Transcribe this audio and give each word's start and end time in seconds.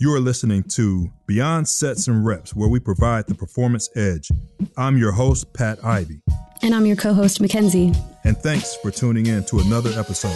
You 0.00 0.12
are 0.12 0.18
listening 0.18 0.64
to 0.70 1.08
Beyond 1.28 1.68
Sets 1.68 2.08
and 2.08 2.26
Reps, 2.26 2.52
where 2.52 2.68
we 2.68 2.80
provide 2.80 3.28
the 3.28 3.34
performance 3.36 3.88
edge. 3.94 4.28
I'm 4.76 4.98
your 4.98 5.12
host, 5.12 5.54
Pat 5.54 5.84
Ivey. 5.84 6.20
And 6.62 6.74
I'm 6.74 6.84
your 6.84 6.96
co 6.96 7.14
host, 7.14 7.40
Mackenzie. 7.40 7.92
And 8.24 8.36
thanks 8.36 8.74
for 8.74 8.90
tuning 8.90 9.26
in 9.26 9.44
to 9.44 9.60
another 9.60 9.90
episode. 9.90 10.34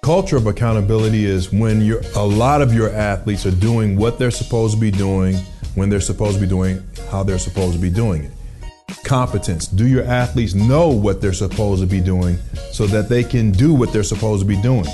Culture 0.00 0.38
of 0.38 0.46
accountability 0.46 1.26
is 1.26 1.52
when 1.52 1.82
a 2.16 2.24
lot 2.24 2.62
of 2.62 2.72
your 2.72 2.88
athletes 2.88 3.44
are 3.44 3.50
doing 3.50 3.94
what 3.96 4.18
they're 4.18 4.30
supposed 4.30 4.72
to 4.72 4.80
be 4.80 4.90
doing, 4.90 5.36
when 5.74 5.90
they're 5.90 6.00
supposed 6.00 6.36
to 6.36 6.40
be 6.40 6.48
doing, 6.48 6.82
how 7.10 7.22
they're 7.22 7.38
supposed 7.38 7.74
to 7.74 7.78
be 7.78 7.90
doing 7.90 8.24
it. 8.24 8.32
Competence. 9.04 9.66
Do 9.66 9.86
your 9.86 10.04
athletes 10.04 10.54
know 10.54 10.88
what 10.88 11.20
they're 11.20 11.34
supposed 11.34 11.82
to 11.82 11.86
be 11.86 12.00
doing 12.00 12.38
so 12.72 12.86
that 12.86 13.10
they 13.10 13.22
can 13.22 13.50
do 13.50 13.74
what 13.74 13.92
they're 13.92 14.02
supposed 14.02 14.40
to 14.40 14.48
be 14.48 14.56
doing? 14.62 14.86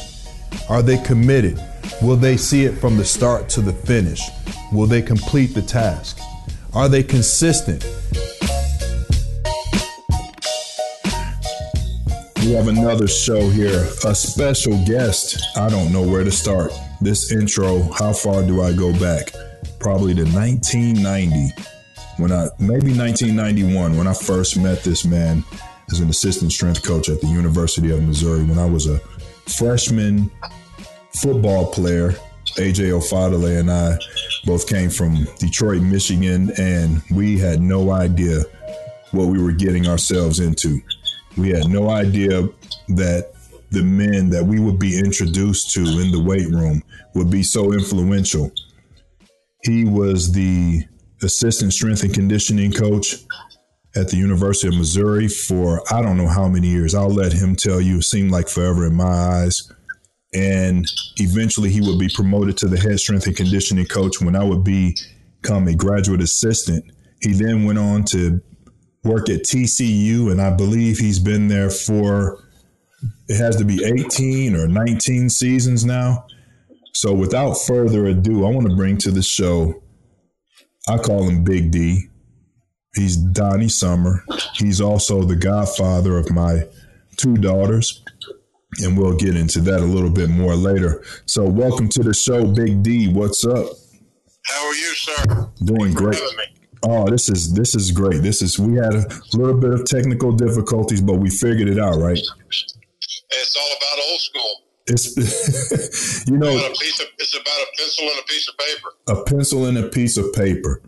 Are 0.69 0.83
they 0.83 0.99
committed? 0.99 1.61
Will 2.03 2.17
they 2.17 2.37
see 2.37 2.65
it 2.65 2.73
from 2.79 2.97
the 2.97 3.05
start 3.05 3.49
to 3.51 3.61
the 3.61 3.73
finish? 3.73 4.23
Will 4.73 4.87
they 4.87 5.03
complete 5.03 5.55
the 5.55 5.63
task? 5.63 6.19
Are 6.75 6.89
they 6.89 7.03
consistent? 7.03 7.85
We 12.37 12.53
have 12.53 12.69
another 12.69 13.09
show 13.09 13.49
here, 13.51 13.87
a 14.05 14.15
special 14.15 14.83
guest. 14.87 15.43
I 15.57 15.69
don't 15.69 15.93
know 15.93 16.03
where 16.03 16.25
to 16.25 16.31
start. 16.31 16.73
This 17.01 17.33
intro, 17.33 17.83
how 17.93 18.13
far 18.13 18.43
do 18.43 18.63
I 18.63 18.73
go 18.73 18.93
back? 18.99 19.33
Probably 19.81 20.15
to 20.15 20.25
1990, 20.25 21.51
when 22.17 22.33
I, 22.33 22.49
maybe 22.59 22.97
1991, 22.97 23.97
when 23.97 24.07
I 24.07 24.15
first 24.15 24.57
met 24.57 24.83
this 24.83 25.05
man 25.05 25.45
as 25.91 26.01
an 26.01 26.09
assistant 26.09 26.53
strength 26.53 26.83
coach 26.83 27.09
at 27.09 27.21
the 27.21 27.27
University 27.27 27.91
of 27.91 28.03
Missouri 28.03 28.45
when 28.45 28.59
I 28.59 28.67
was 28.67 28.87
a 28.87 29.01
freshman 29.49 30.31
football 31.21 31.73
player, 31.73 32.13
AJ 32.57 32.91
Ofodile, 32.91 33.59
and 33.59 33.71
I 33.71 33.99
both 34.45 34.69
came 34.69 34.91
from 34.91 35.27
Detroit, 35.39 35.83
Michigan, 35.83 36.53
and 36.59 37.03
we 37.11 37.39
had 37.39 37.61
no 37.61 37.91
idea 37.91 38.43
what 39.13 39.27
we 39.27 39.43
were 39.43 39.53
getting 39.53 39.87
ourselves 39.87 40.41
into. 40.41 40.81
We 41.37 41.51
had 41.51 41.69
no 41.69 41.91
idea 41.91 42.49
that 42.89 43.33
the 43.71 43.83
men 43.83 44.31
that 44.31 44.45
we 44.45 44.59
would 44.59 44.79
be 44.79 44.99
introduced 44.99 45.73
to 45.73 45.81
in 45.81 46.11
the 46.11 46.23
weight 46.23 46.49
room 46.49 46.83
would 47.15 47.31
be 47.31 47.43
so 47.43 47.73
influential. 47.73 48.51
He 49.63 49.85
was 49.85 50.33
the 50.33 50.85
assistant 51.23 51.73
strength 51.73 52.03
and 52.03 52.15
conditioning 52.15 52.73
coach 52.73 53.17
at 53.99 54.09
the 54.09 54.17
University 54.17 54.69
of 54.69 54.75
Missouri 54.75 55.29
for 55.29 55.83
I 55.93 56.01
don't 56.01 56.17
know 56.17 56.29
how 56.29 56.49
many 56.49 56.69
years. 56.69 56.95
I'll 56.95 57.09
let 57.09 57.33
him 57.33 57.57
tell 57.57 57.81
you. 57.81 57.99
It 57.99 58.05
seemed 58.05 58.31
like 58.31 58.49
forever 58.49 58.87
in 58.87 58.95
my 58.95 59.05
eyes 59.05 59.71
and 60.35 60.87
eventually 61.17 61.71
he 61.71 61.81
would 61.81 61.99
be 61.99 62.09
promoted 62.15 62.57
to 62.59 62.69
the 62.69 62.79
head 62.79 63.01
strength 63.01 63.27
and 63.27 63.37
conditioning 63.37 63.87
coach 63.87 64.21
when 64.21 64.37
I 64.37 64.45
would 64.45 64.63
become 64.63 65.69
a 65.69 65.75
graduate 65.75 66.21
assistant. 66.21 66.85
He 67.23 67.33
then 67.33 67.65
went 67.65 67.79
on 67.79 68.05
to 68.05 68.41
work 69.05 69.29
at 69.31 69.43
TCU, 69.43 70.31
and 70.31 70.41
I 70.41 70.51
believe 70.51 70.99
he's 70.99 71.19
been 71.19 71.49
there 71.49 71.71
for 71.71 72.45
it 73.29 73.37
has 73.37 73.57
to 73.57 73.65
be 73.65 73.85
18 73.85 74.57
or 74.57 74.67
19 74.67 75.31
seasons 75.31 75.85
now. 75.85 76.27
So 76.95 77.15
without 77.15 77.55
further 77.55 78.07
ado, 78.07 78.45
I 78.45 78.51
want 78.51 78.69
to 78.69 78.77
bring 78.77 78.99
to 78.99 79.11
the 79.11 79.23
show, 79.23 79.83
I 80.89 80.99
call 80.99 81.29
him 81.29 81.45
Big 81.45 81.71
D. 81.71 82.08
He's 82.95 83.17
Donnie 83.17 83.69
Summer. 83.69 84.25
He's 84.55 84.81
also 84.81 85.23
the 85.23 85.37
godfather 85.37 86.17
of 86.17 86.31
my 86.31 86.65
two 87.17 87.35
daughters 87.37 88.03
and 88.83 88.97
we'll 88.97 89.17
get 89.17 89.37
into 89.37 89.61
that 89.63 89.81
a 89.81 89.85
little 89.85 90.11
bit 90.11 90.31
more 90.31 90.55
later. 90.55 91.03
So, 91.27 91.45
welcome 91.45 91.89
to 91.91 92.03
the 92.03 92.15
show, 92.15 92.47
Big 92.47 92.83
D. 92.83 93.09
What's 93.09 93.45
up? 93.45 93.67
How 94.47 94.67
are 94.67 94.75
you, 94.75 94.95
sir? 94.95 95.51
Doing 95.65 95.95
great. 95.95 96.21
Oh, 96.85 97.09
this 97.09 97.29
is 97.29 97.53
this 97.55 97.75
is 97.75 97.91
great. 97.91 98.23
This 98.23 98.41
is 98.41 98.59
we 98.59 98.77
had 98.77 98.95
a 98.95 99.07
little 99.35 99.59
bit 99.59 99.73
of 99.73 99.85
technical 99.85 100.33
difficulties, 100.33 101.01
but 101.01 101.15
we 101.15 101.31
figured 101.31 101.69
it 101.69 101.79
out, 101.79 101.97
right? 101.97 102.19
It's 103.31 103.57
all 103.57 103.77
about 103.77 104.05
old 104.11 104.21
school. 104.21 104.63
It's 104.87 106.27
you 106.29 106.39
know, 106.39 106.49
it's, 106.51 106.79
piece 106.79 107.01
of, 107.01 107.07
it's 107.19 107.35
about 107.35 107.47
a 107.47 107.67
pencil 107.77 108.05
and 108.05 108.19
a 108.19 108.23
piece 108.27 108.49
of 108.49 108.59
paper. 108.59 108.89
A 109.09 109.25
pencil 109.25 109.67
and 109.67 109.79
a 109.79 109.89
piece 109.89 110.17
of 110.17 110.33
paper, 110.33 110.83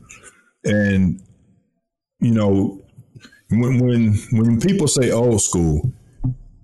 and 0.65 1.21
you 2.21 2.33
know, 2.33 2.81
when 3.49 3.79
when 3.79 4.15
when 4.33 4.61
people 4.61 4.87
say 4.87 5.11
old 5.11 5.43
school, 5.43 5.93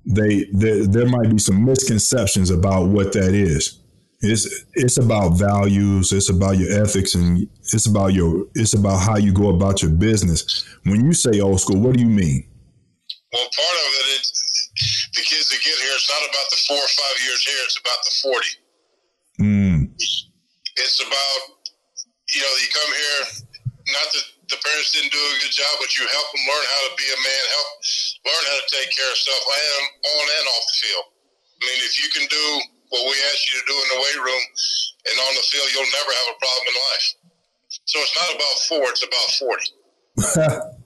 they 0.04 0.44
there, 0.52 0.86
there 0.86 1.08
might 1.08 1.30
be 1.30 1.38
some 1.38 1.64
misconceptions 1.64 2.50
about 2.50 2.88
what 2.88 3.12
that 3.14 3.34
is. 3.34 3.80
It's 4.20 4.64
it's 4.74 4.98
about 4.98 5.30
values. 5.38 6.12
It's 6.12 6.30
about 6.30 6.58
your 6.58 6.82
ethics, 6.82 7.14
and 7.14 7.48
it's 7.60 7.86
about 7.86 8.12
your 8.12 8.46
it's 8.54 8.74
about 8.74 8.98
how 8.98 9.16
you 9.16 9.32
go 9.32 9.50
about 9.50 9.82
your 9.82 9.90
business. 9.90 10.64
When 10.84 11.04
you 11.04 11.12
say 11.12 11.40
old 11.40 11.60
school, 11.60 11.80
what 11.80 11.96
do 11.96 12.00
you 12.00 12.08
mean? 12.08 12.46
Well, 13.32 13.42
part 13.42 13.76
of 13.86 13.92
it 14.00 14.20
is 14.20 15.10
the 15.14 15.22
kids 15.22 15.48
that 15.50 15.60
get 15.62 15.74
here. 15.74 15.92
It's 15.92 16.10
not 16.10 16.30
about 16.30 16.48
the 16.50 16.56
four 16.68 16.78
or 16.78 16.88
five 16.88 17.24
years 17.24 17.44
here. 17.44 17.60
It's 17.64 17.80
about 17.80 18.00
the 18.04 18.14
forty. 18.22 18.52
Mm. 19.40 19.92
It's 20.76 21.00
about 21.00 21.40
you 22.34 22.40
know 22.40 22.54
you 22.60 22.68
come 22.72 22.92
here 22.92 23.46
not 23.92 24.06
that 24.12 24.26
the 24.46 24.58
parents 24.62 24.94
didn't 24.94 25.10
do 25.10 25.18
a 25.18 25.34
good 25.42 25.54
job, 25.54 25.72
but 25.82 25.90
you 25.98 26.06
help 26.06 26.28
them 26.30 26.44
learn 26.46 26.66
how 26.70 26.82
to 26.86 26.92
be 26.94 27.06
a 27.10 27.18
man, 27.18 27.42
help 27.50 27.70
learn 28.30 28.44
how 28.46 28.56
to 28.62 28.66
take 28.70 28.88
care 28.94 29.10
of 29.10 29.18
self 29.18 29.42
and 29.42 29.84
on 30.06 30.24
and 30.38 30.46
off 30.54 30.64
the 30.70 30.76
field. 30.86 31.06
I 31.10 31.60
mean, 31.66 31.80
if 31.82 31.94
you 31.98 32.08
can 32.14 32.26
do 32.30 32.46
what 32.94 33.02
we 33.10 33.16
ask 33.34 33.40
you 33.50 33.58
to 33.58 33.66
do 33.66 33.74
in 33.74 33.88
the 33.90 34.00
weight 34.06 34.20
room 34.22 34.44
and 35.10 35.16
on 35.18 35.32
the 35.34 35.44
field, 35.50 35.66
you'll 35.74 35.94
never 35.94 36.12
have 36.14 36.28
a 36.30 36.38
problem 36.38 36.64
in 36.70 36.76
life. 36.78 37.06
So 37.90 37.96
it's 37.98 38.14
not 38.14 38.30
about 38.38 38.56
four; 38.70 38.84
it's 38.94 39.02
about 39.02 39.28
forty. 39.34 39.70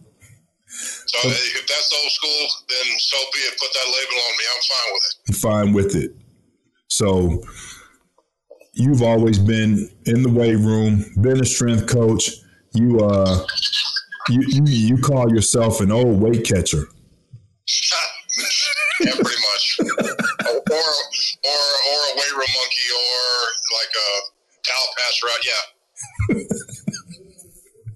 so 1.12 1.18
if 1.28 1.64
that's 1.68 1.90
old 1.92 2.12
school, 2.16 2.42
then 2.72 2.86
so 2.96 3.16
be 3.36 3.40
it. 3.44 3.60
Put 3.60 3.72
that 3.76 3.88
label 3.92 4.18
on 4.24 4.32
me. 4.40 4.44
I'm 4.48 4.64
fine 4.64 4.90
with 4.96 5.04
it. 5.04 5.36
Fine 5.36 5.68
with 5.76 5.92
it. 5.96 6.10
So 6.88 7.44
you've 8.72 9.02
always 9.02 9.38
been 9.38 9.90
in 10.06 10.22
the 10.22 10.30
weight 10.30 10.56
room, 10.56 11.04
been 11.20 11.40
a 11.40 11.44
strength 11.44 11.86
coach 11.86 12.30
you 12.72 13.00
uh 13.00 13.46
you 14.28 14.42
you, 14.48 14.62
you 14.66 14.98
call 14.98 15.32
yourself 15.32 15.80
an 15.80 15.90
old 15.90 16.20
weight 16.20 16.44
catcher. 16.44 16.86
yeah, 19.00 19.12
pretty 19.12 19.24
much. 19.24 19.78
or, 19.80 19.86
or 19.86 20.76
or 20.76 20.78
a 20.78 20.80
weight 22.16 22.32
room 22.32 22.52
monkey 22.54 22.88
or 22.96 23.18
like 23.78 23.92
a 23.96 24.10
towel 24.66 24.88
pass 24.98 25.20
route. 25.24 25.46
Yeah. 25.46 26.36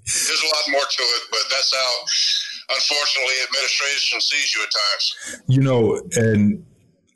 There's 0.07 0.43
a 0.43 0.47
lot 0.47 0.65
more 0.71 0.83
to 0.83 1.03
it, 1.03 1.23
but 1.31 1.41
that's 1.51 1.75
how 1.75 2.05
unfortunately 2.77 3.35
administration 3.49 4.21
sees 4.21 4.55
you 4.55 4.62
at 4.62 4.71
times. 4.71 5.15
You 5.49 5.62
know, 5.62 6.01
and 6.17 6.65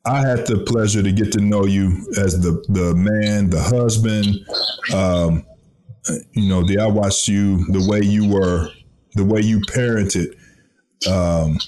I 0.06 0.20
had 0.20 0.46
the 0.46 0.60
pleasure 0.66 1.02
to 1.02 1.12
get 1.12 1.32
to 1.32 1.40
know 1.40 1.64
you 1.66 2.06
as 2.19 2.40
the 2.40 2.62
the 2.69 2.94
man, 2.94 3.50
the 3.50 3.60
husband, 3.62 4.26
um, 4.94 5.44
you 6.32 6.48
know, 6.48 6.62
the 6.62 6.78
I 6.78 6.86
watched 6.86 7.28
you 7.28 7.64
the 7.72 7.86
way 7.88 8.00
you 8.00 8.28
were, 8.28 8.69
the 9.14 9.24
way 9.24 9.41
you 9.41 9.60
parented. 9.60 10.34
Um, 11.08 11.58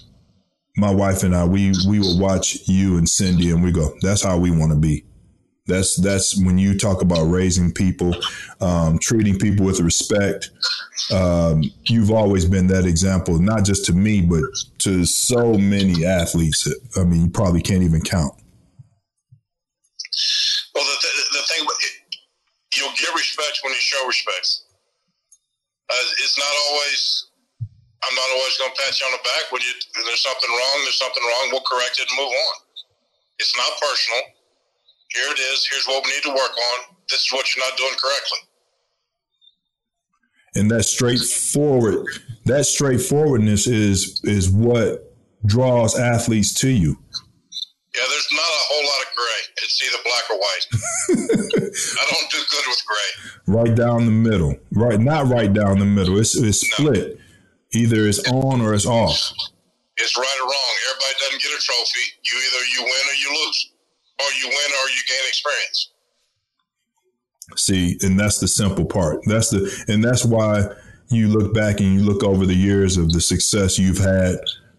my 0.76 0.90
wife 0.90 1.22
and 1.22 1.34
I, 1.34 1.44
we 1.44 1.72
we 1.88 1.98
would 1.98 2.18
watch 2.18 2.68
you 2.68 2.96
and 2.96 3.08
Cindy, 3.08 3.50
and 3.50 3.62
we 3.62 3.72
go, 3.72 3.94
"That's 4.02 4.22
how 4.22 4.38
we 4.38 4.50
want 4.50 4.72
to 4.72 4.78
be." 4.78 5.04
That's 5.66 5.96
that's 5.96 6.42
when 6.42 6.58
you 6.58 6.76
talk 6.76 7.00
about 7.00 7.24
raising 7.24 7.72
people, 7.72 8.14
um, 8.60 8.98
treating 8.98 9.38
people 9.38 9.64
with 9.64 9.80
respect. 9.80 10.50
Um, 11.12 11.62
you've 11.84 12.10
always 12.10 12.44
been 12.44 12.66
that 12.68 12.86
example, 12.86 13.38
not 13.38 13.64
just 13.64 13.84
to 13.86 13.92
me, 13.92 14.20
but 14.20 14.42
to 14.78 15.04
so 15.04 15.54
many 15.54 16.04
athletes. 16.04 16.66
I 16.96 17.04
mean, 17.04 17.22
you 17.22 17.30
probably 17.30 17.62
can't 17.62 17.82
even 17.82 18.00
count. 18.00 18.34
Well, 20.74 20.84
the, 20.84 20.96
th- 21.02 21.30
the 21.32 21.42
thing, 21.48 21.66
you'll 22.76 22.90
get 22.90 23.14
respect 23.40 23.64
when 23.64 23.72
you 23.72 23.80
show 23.80 24.06
respect. 24.06 24.48
Uh, 25.88 26.22
it's 26.22 26.38
not 26.38 26.54
always. 26.68 27.26
I'm 28.00 28.16
not 28.16 28.30
always 28.32 28.56
going 28.56 28.72
to 28.72 28.78
pat 28.80 28.96
you 28.96 29.06
on 29.06 29.12
the 29.12 29.24
back 29.24 29.52
when 29.52 29.60
you 29.60 29.72
when 29.96 30.04
there's 30.06 30.22
something 30.22 30.48
wrong. 30.48 30.76
There's 30.84 30.98
something 30.98 31.22
wrong. 31.22 31.48
We'll 31.52 31.68
correct 31.68 32.00
it 32.00 32.08
and 32.08 32.16
move 32.16 32.32
on. 32.32 32.56
It's 33.38 33.56
not 33.56 33.70
personal. 33.80 34.22
Here 35.12 35.28
it 35.32 35.40
is. 35.40 35.68
Here's 35.70 35.86
what 35.86 36.04
we 36.04 36.12
need 36.12 36.22
to 36.22 36.30
work 36.30 36.54
on. 36.56 36.96
This 37.10 37.20
is 37.20 37.32
what 37.32 37.44
you're 37.54 37.64
not 37.66 37.76
doing 37.76 37.96
correctly. 38.00 38.38
And 40.54 40.70
that 40.70 40.84
straightforward, 40.84 42.08
that 42.46 42.64
straightforwardness 42.64 43.66
is 43.66 44.20
is 44.24 44.50
what 44.50 45.14
draws 45.44 45.98
athletes 45.98 46.54
to 46.54 46.70
you. 46.70 46.96
Yeah, 48.00 48.06
there's 48.08 48.28
not 48.32 48.40
a 48.40 48.62
whole 48.64 48.86
lot 48.88 49.00
of 49.04 49.10
gray. 49.12 49.40
It's 49.62 49.82
either 49.84 50.00
black 50.08 50.24
or 50.30 50.38
white. 50.40 50.64
I 52.00 52.04
don't 52.08 52.30
do 52.30 52.38
good 52.48 52.64
with 52.66 52.82
gray. 52.86 53.10
Right 53.46 53.76
down 53.76 54.06
the 54.06 54.10
middle. 54.10 54.56
Right, 54.72 54.98
not 54.98 55.26
right 55.26 55.52
down 55.52 55.80
the 55.80 55.84
middle. 55.84 56.18
It's 56.18 56.34
it's 56.34 56.60
split. 56.60 57.18
No. 57.18 57.80
Either 57.80 58.06
it's 58.06 58.26
on 58.30 58.62
or 58.62 58.72
it's 58.72 58.86
off. 58.86 59.32
It's 59.98 60.16
right 60.16 60.38
or 60.40 60.46
wrong. 60.48 60.74
Everybody 60.88 61.14
doesn't 61.20 61.42
get 61.42 61.52
a 61.52 61.60
trophy. 61.60 62.06
You 62.24 62.36
either 62.40 62.64
you 62.72 62.80
win 62.84 63.04
or 63.04 63.16
you 63.20 63.44
lose, 63.44 63.72
or 64.18 64.28
you 64.40 64.48
win 64.48 64.70
or 64.80 64.88
you 64.88 65.02
gain 65.06 65.28
experience. 65.28 65.90
See, 67.56 67.98
and 68.00 68.18
that's 68.18 68.38
the 68.38 68.48
simple 68.48 68.86
part. 68.86 69.20
That's 69.26 69.50
the 69.50 69.84
and 69.88 70.02
that's 70.02 70.24
why 70.24 70.68
you 71.10 71.28
look 71.28 71.52
back 71.52 71.80
and 71.80 71.92
you 71.92 72.00
look 72.00 72.24
over 72.24 72.46
the 72.46 72.54
years 72.54 72.96
of 72.96 73.12
the 73.12 73.20
success 73.20 73.78
you've 73.78 73.98
had, 73.98 74.36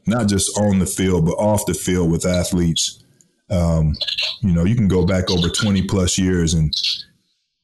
not 0.08 0.28
just 0.28 0.58
on 0.58 0.80
the 0.80 0.88
field 0.88 1.26
but 1.26 1.34
off 1.34 1.68
the 1.68 1.76
field 1.76 2.10
with 2.10 2.26
athletes. 2.26 3.01
Um, 3.52 3.96
you 4.42 4.54
know, 4.54 4.64
you 4.64 4.76
can 4.76 4.88
go 4.88 5.06
back 5.06 5.30
over 5.30 5.50
twenty 5.50 5.82
plus 5.82 6.18
years 6.18 6.54
and 6.54 6.74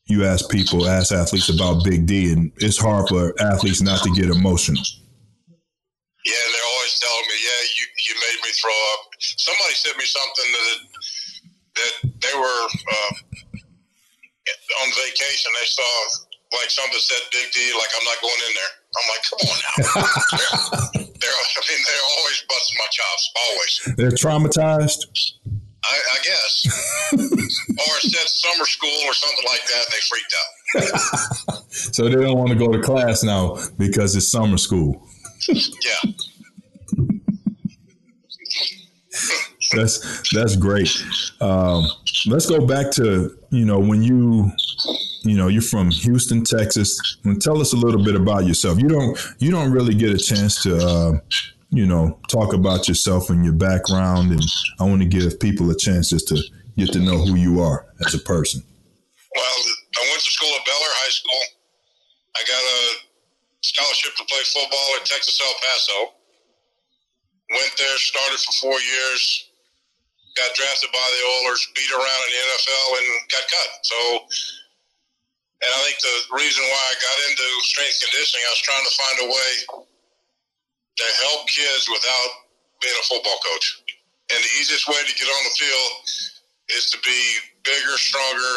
you 0.08 0.24
ask 0.24 0.50
people, 0.50 0.88
ask 0.88 1.12
athletes 1.12 1.50
about 1.50 1.84
Big 1.84 2.06
D, 2.06 2.32
and 2.32 2.52
it's 2.58 2.78
hard 2.80 3.08
for 3.10 3.34
athletes 3.42 3.82
not 3.82 4.04
to 4.04 4.12
get 4.12 4.30
emotional. 4.30 4.82
Yeah, 6.24 6.44
they're 6.52 6.70
always 6.76 7.00
telling 7.00 7.28
me, 7.28 7.38
"Yeah, 7.44 7.62
you, 7.80 7.86
you 8.08 8.14
made 8.16 8.40
me 8.44 8.52
throw 8.56 8.78
up." 8.96 9.02
Somebody 9.20 9.74
sent 9.76 9.98
me 9.98 10.06
something 10.06 10.50
that 10.52 10.80
that 11.76 11.94
they 12.24 12.36
were 12.40 12.64
uh, 12.68 13.14
on 14.84 14.88
vacation. 14.96 15.52
They 15.60 15.68
saw 15.68 15.92
like 16.54 16.72
something 16.72 17.00
said 17.00 17.20
Big 17.32 17.52
D, 17.52 17.60
like 17.76 17.92
I'm 17.96 18.06
not 18.08 18.20
going 18.24 18.42
in 18.48 18.54
there. 18.56 18.72
I'm 18.96 19.08
like, 19.12 19.24
come 19.28 19.42
on 19.44 19.58
now. 19.60 19.76
they're, 20.96 21.12
they're, 21.20 21.38
I 21.38 21.62
mean, 21.68 21.82
they're 21.84 22.08
always 22.16 22.40
busting 22.48 22.78
my 22.80 22.90
chops, 22.92 23.24
always. 23.36 23.74
They're 23.98 24.16
traumatized. 24.16 25.02
I, 25.84 26.00
I 26.12 26.18
guess, 26.24 27.12
or 27.14 28.00
said 28.00 28.28
summer 28.28 28.66
school 28.66 29.00
or 29.06 29.14
something 29.14 29.46
like 29.46 29.62
that. 29.68 29.86
And 29.86 29.94
they 29.94 30.02
freaked 30.10 30.34
out. 30.40 31.64
so 31.70 32.04
they 32.10 32.16
don't 32.16 32.38
want 32.38 32.50
to 32.50 32.56
go 32.56 32.72
to 32.72 32.82
class 32.82 33.24
now 33.24 33.58
because 33.78 34.16
it's 34.16 34.30
summer 34.30 34.58
school. 34.58 35.08
yeah. 35.48 36.12
that's 39.74 40.32
that's 40.34 40.56
great. 40.56 40.90
Um, 41.42 41.88
let's 42.28 42.48
go 42.48 42.66
back 42.66 42.92
to 42.94 43.38
you 43.50 43.66
know 43.66 43.80
when 43.80 44.02
you 44.04 44.52
you 45.24 45.38
know 45.38 45.48
you're 45.48 45.62
from 45.62 45.92
Houston, 45.92 46.44
Texas. 46.44 47.18
And 47.24 47.42
tell 47.42 47.60
us 47.62 47.74
a 47.74 47.78
little 47.78 48.04
bit 48.04 48.16
about 48.16 48.46
yourself. 48.46 48.80
You 48.80 48.88
don't 48.88 49.36
you 49.40 49.52
don't 49.52 49.72
really 49.72 49.94
get 49.94 50.12
a 50.12 50.18
chance 50.18 50.62
to 50.64 50.78
uh, 50.78 51.12
you 51.70 51.86
know 51.86 52.20
talk 52.30 52.54
about 52.54 52.88
yourself 52.88 53.30
and 53.30 53.44
your 53.44 53.54
background, 53.54 54.32
and 54.32 54.44
I 54.80 54.84
want 54.84 55.02
to 55.02 55.08
give 55.08 55.40
people 55.40 55.70
a 55.70 55.78
chance 55.78 56.10
just 56.10 56.28
to 56.30 56.40
get 56.78 56.94
to 56.94 57.00
know 57.00 57.18
who 57.18 57.36
you 57.36 57.60
are 57.62 57.86
as 58.06 58.14
a 58.14 58.20
person. 58.20 58.64
Well, 59.36 59.58
I 59.98 60.04
went 60.08 60.24
to 60.24 60.32
school 60.32 60.54
at 60.56 60.66
Bel 60.66 60.80
Air 60.80 60.98
High 61.04 61.16
School. 61.16 61.44
I 62.38 62.42
got 62.46 62.64
a 62.64 62.82
scholarship 63.62 64.16
to 64.16 64.26
play 64.30 64.44
football 64.46 64.88
at 64.96 65.04
Texas 65.06 65.36
El 65.42 65.56
Paso. 65.58 66.00
Went 67.50 67.74
there, 67.80 67.98
started 67.98 68.40
for 68.44 68.54
four 68.60 68.80
years, 68.80 69.50
got 70.36 70.52
drafted 70.54 70.92
by 70.92 71.02
the 71.02 71.22
Oilers, 71.40 71.64
beat 71.74 71.92
around 71.92 72.22
in 72.28 72.32
the 72.32 72.42
NFL, 72.44 72.88
and 73.00 73.08
got 73.32 73.46
cut. 73.48 73.70
So, 73.88 73.98
and 75.64 75.70
I 75.72 75.80
think 75.88 75.98
the 76.04 76.18
reason 76.36 76.62
why 76.68 76.84
I 76.92 76.96
got 77.00 77.18
into 77.32 77.48
strength 77.64 77.98
conditioning, 78.04 78.44
I 78.46 78.52
was 78.52 78.64
trying 78.68 78.86
to 78.86 78.94
find 79.00 79.18
a 79.24 79.28
way 79.32 79.52
to 80.98 81.06
help 81.26 81.48
kids 81.48 81.86
without 81.90 82.30
being 82.82 82.98
a 82.98 83.06
football 83.06 83.38
coach. 83.42 83.84
And 84.34 84.40
the 84.44 84.54
easiest 84.60 84.88
way 84.88 85.00
to 85.00 85.14
get 85.14 85.30
on 85.30 85.42
the 85.48 85.56
field 85.56 85.92
is 86.76 86.92
to 86.92 86.98
be 87.00 87.20
bigger, 87.64 87.96
stronger, 87.96 88.54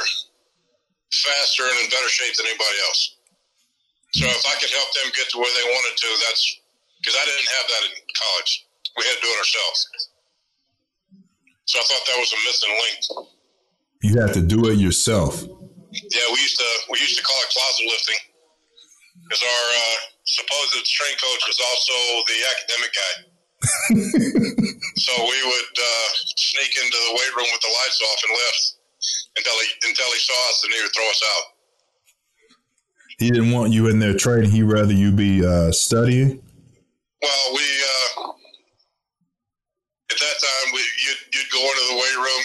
faster, 1.13 1.65
and 1.69 1.79
in 1.85 1.87
better 1.91 2.11
shape 2.11 2.35
than 2.37 2.47
anybody 2.47 2.79
else. 2.91 3.21
So 4.13 4.27
if 4.27 4.43
I 4.43 4.59
could 4.59 4.75
help 4.75 4.91
them 4.99 5.15
get 5.15 5.31
to 5.31 5.39
where 5.39 5.53
they 5.55 5.67
wanted 5.71 5.95
to, 5.95 6.09
that's 6.27 6.43
because 6.99 7.15
I 7.15 7.25
didn't 7.25 7.51
have 7.55 7.67
that 7.71 7.83
in 7.87 7.93
college. 8.11 8.53
We 8.99 9.07
had 9.07 9.15
to 9.15 9.23
do 9.23 9.31
it 9.31 9.39
ourselves. 9.39 9.79
So 11.71 11.79
I 11.79 11.85
thought 11.87 12.03
that 12.11 12.19
was 12.19 12.33
a 12.35 12.41
missing 12.43 12.75
link. 12.75 13.31
You 14.03 14.21
have 14.21 14.35
to 14.35 14.43
do 14.43 14.67
it 14.67 14.79
yourself. 14.83 15.47
Yeah, 15.93 16.27
we 16.35 16.39
used 16.43 16.59
to 16.59 16.71
we 16.91 16.99
used 16.99 17.17
to 17.19 17.23
call 17.23 17.39
it 17.39 17.51
closet 17.55 17.87
lifting 17.87 18.21
because 19.23 19.43
our 19.43 19.65
uh, 19.71 19.99
supposed 20.31 20.87
strength 20.87 21.21
coach 21.21 21.43
was 21.47 21.59
also 21.59 21.97
the 22.31 22.39
academic 22.55 22.93
guy. 22.95 23.15
so 24.97 25.13
we 25.21 25.39
would 25.45 25.75
uh, 25.77 26.09
sneak 26.37 26.73
into 26.81 26.97
the 26.97 27.13
weight 27.13 27.35
room 27.37 27.51
with 27.53 27.61
the 27.61 27.69
lights 27.69 28.01
off 28.01 28.21
and 28.25 28.33
lift 28.33 28.63
until 29.37 29.53
he 29.61 29.69
until 29.89 30.11
he 30.13 30.21
saw 30.21 30.49
us 30.49 30.65
and 30.65 30.73
he 30.73 30.81
would 30.81 30.95
throw 30.95 31.11
us 31.11 31.23
out. 31.37 31.45
He 33.19 33.31
didn't 33.31 33.53
want 33.53 33.73
you 33.73 33.89
in 33.89 33.99
there 33.99 34.17
training. 34.17 34.51
He 34.51 34.63
rather 34.63 34.95
you 34.95 35.13
be 35.13 35.45
uh, 35.45 35.73
studying. 35.73 36.41
Well, 37.21 37.45
we 37.53 37.61
uh, 37.61 38.33
at 40.11 40.19
that 40.19 40.37
time 40.41 40.73
we 40.73 40.81
you'd, 40.81 41.21
you'd 41.37 41.51
go 41.53 41.61
into 41.61 41.85
the 41.93 41.97
weight 42.01 42.17
room. 42.17 42.45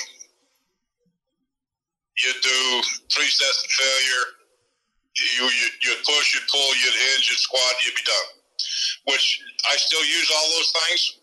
You'd 2.24 2.42
do 2.44 2.60
three 3.12 3.32
sets 3.32 3.64
of 3.64 3.72
failure. 3.72 4.26
You 5.16 5.48
you'd, 5.48 5.76
you'd 5.80 6.04
push, 6.04 6.36
you'd 6.36 6.48
pull, 6.52 6.68
hinge, 7.28 7.48
you'd 7.86 7.86
you'd 7.86 7.96
be 7.98 8.04
done. 8.06 8.28
Which 9.12 9.42
I 9.72 9.76
still 9.78 10.06
use 10.06 10.32
all 10.36 10.50
those 10.58 10.72
things, 10.72 11.20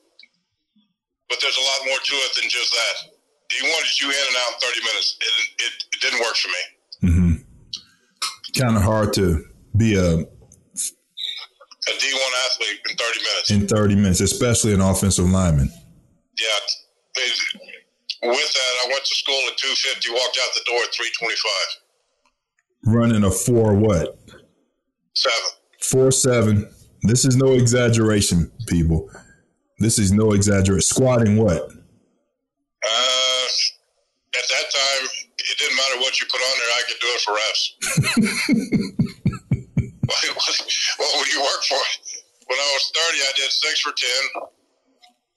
but 1.29 1.39
there's 1.41 1.57
a 1.57 1.61
lot 1.61 1.87
more 1.87 1.99
to 1.99 2.15
it 2.15 2.35
than 2.41 2.51
just 2.51 2.73
that. 2.73 3.11
He 3.51 3.63
wanted 3.69 4.01
you 4.01 4.09
in 4.09 4.27
and 4.29 4.37
out 4.37 4.55
in 4.55 4.61
30 4.61 4.81
minutes. 4.81 5.17
It, 5.21 5.65
it, 5.65 5.85
it 5.93 6.01
didn't 6.01 6.21
work 6.21 6.37
for 6.37 6.49
me. 6.49 6.65
Mm-hmm. 7.09 7.35
Kind 8.61 8.77
of 8.77 8.83
hard 8.83 9.13
to 9.15 9.45
be 9.77 9.97
a 9.97 10.27
a 11.83 11.91
D1 11.91 12.33
athlete 12.47 12.79
in 12.91 12.97
30 12.97 13.19
minutes. 13.19 13.51
In 13.51 13.67
30 13.67 13.97
minutes, 13.97 14.21
especially 14.21 14.73
an 14.73 14.81
offensive 14.81 15.29
lineman. 15.29 15.69
Yeah. 16.39 16.47
With 18.23 18.53
that, 18.53 18.75
I 18.85 18.87
went 18.87 19.05
to 19.05 19.15
school 19.17 19.41
at 19.51 19.57
250, 19.57 20.13
walked 20.13 20.39
out 20.45 20.55
the 20.55 20.63
door 20.71 20.85
at 20.85 20.95
325. 20.95 22.95
Running 22.95 23.25
a 23.25 23.31
four 23.31 23.75
what? 23.75 24.17
Seven. 25.15 25.51
Four 25.83 26.11
seven. 26.13 26.69
This 27.03 27.25
is 27.25 27.37
no 27.37 27.53
exaggeration, 27.53 28.51
people. 28.69 29.11
This 29.79 29.99
is 29.99 30.13
no 30.13 30.33
exaggeration. 30.33 30.83
Squatting 30.83 31.37
what? 31.37 31.63
Uh, 31.63 33.47
at 34.35 34.47
that 34.49 34.67
time, 34.71 35.09
it 35.39 35.59
didn't 35.59 35.77
matter 35.77 35.99
what 35.99 36.21
you 36.21 36.27
put 36.31 36.41
on 36.41 36.59
there. 36.59 36.73
I 36.79 36.83
could 36.89 37.01
do 37.01 37.09
it 37.11 37.21
for 37.21 37.35
reps. 37.35 37.63
what 40.99 41.11
would 41.17 41.33
you 41.33 41.41
work 41.41 41.63
for? 41.65 41.83
When 42.47 42.59
I 42.59 42.69
was 42.75 42.93
30, 42.95 43.19
I 43.19 43.33
did 43.37 43.51
six 43.51 43.81
for 43.81 43.93
10. 43.93 44.09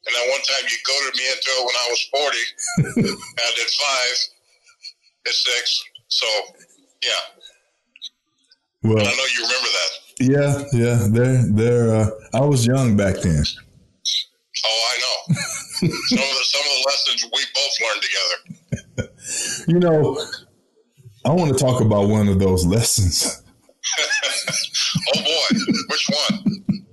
And 0.06 0.14
then 0.14 0.30
one 0.30 0.42
time 0.42 0.70
you 0.70 0.78
goaded 0.86 1.16
me 1.18 1.26
into 1.32 1.50
it 1.50 1.66
when 1.66 1.78
I 1.80 1.88
was 1.90 2.02
40. 2.14 2.38
I 3.42 3.50
did 3.56 3.70
five 3.72 4.18
at 5.26 5.34
six. 5.34 5.84
So, 6.10 6.28
yeah. 7.02 7.24
Well, 8.86 9.00
I 9.00 9.04
know 9.04 9.26
you 9.34 9.42
remember 9.42 9.70
that. 9.78 9.92
Yeah, 10.20 10.64
yeah. 10.74 11.08
They're, 11.10 11.44
they're, 11.52 11.96
uh, 11.96 12.10
I 12.36 12.42
was 12.42 12.68
young 12.68 12.96
back 12.96 13.16
then. 13.16 13.44
Oh, 14.66 14.90
I 14.92 14.98
know. 15.00 15.36
some, 15.76 15.90
of 15.90 15.98
the, 16.10 16.44
some 16.44 16.62
of 16.62 16.68
the 16.68 16.84
lessons 16.86 17.26
we 17.34 17.42
both 17.56 17.76
learned 17.82 18.04
together. 18.98 19.68
you 19.68 19.80
know, 19.80 20.18
I 21.26 21.32
want 21.32 21.52
to 21.52 21.58
talk 21.58 21.82
about 21.82 22.10
one 22.10 22.28
of 22.28 22.38
those 22.40 22.64
lessons. 22.66 23.42
oh 25.16 25.20
boy, 25.20 25.60
which 25.90 26.10
one? 26.30 26.86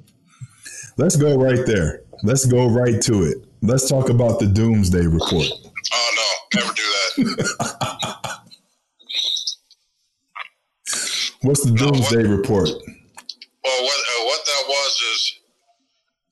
Let's 0.97 1.17
go 1.17 1.37
right 1.37 1.67
there. 1.67 2.05
Let's 2.23 2.47
go 2.47 2.69
right 2.69 3.03
to 3.03 3.25
it. 3.25 3.47
Let's 3.61 3.89
talk 3.89 4.09
about 4.09 4.41
the 4.41 4.47
Doomsday 4.47 5.07
Report. 5.07 5.47
Oh 5.93 6.47
no, 6.55 6.61
never 6.61 6.73
do 6.73 6.83
that. 7.25 8.19
What's 11.43 11.67
the 11.67 11.75
Doomsday 11.75 12.23
what, 12.23 12.39
Report? 12.39 12.71
Well, 12.71 13.81
what 13.83 13.99
uh, 13.99 14.23
what 14.31 14.43
that 14.47 14.63
was 14.71 14.93
is 15.11 15.21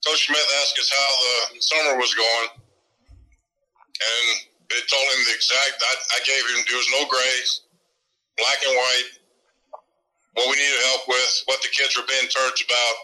Coach 0.06 0.22
Smith 0.30 0.48
asked 0.62 0.78
us 0.78 0.86
how 0.86 1.10
the 1.50 1.58
summer 1.58 1.98
was 1.98 2.14
going, 2.14 2.48
and 2.54 4.26
they 4.70 4.78
told 4.86 5.06
him 5.10 5.20
the 5.26 5.34
exact. 5.34 5.82
I, 5.82 5.94
I 6.14 6.18
gave 6.22 6.42
him 6.54 6.62
there 6.62 6.78
was 6.78 6.90
no 6.94 7.02
gray, 7.10 7.36
black 8.38 8.58
and 8.62 8.74
white. 8.78 9.08
What 10.38 10.46
we 10.46 10.54
needed 10.54 10.78
help 10.94 11.10
with, 11.10 11.32
what 11.50 11.58
the 11.66 11.74
kids 11.74 11.98
were 11.98 12.06
being 12.06 12.30
turds 12.30 12.62
about, 12.62 12.96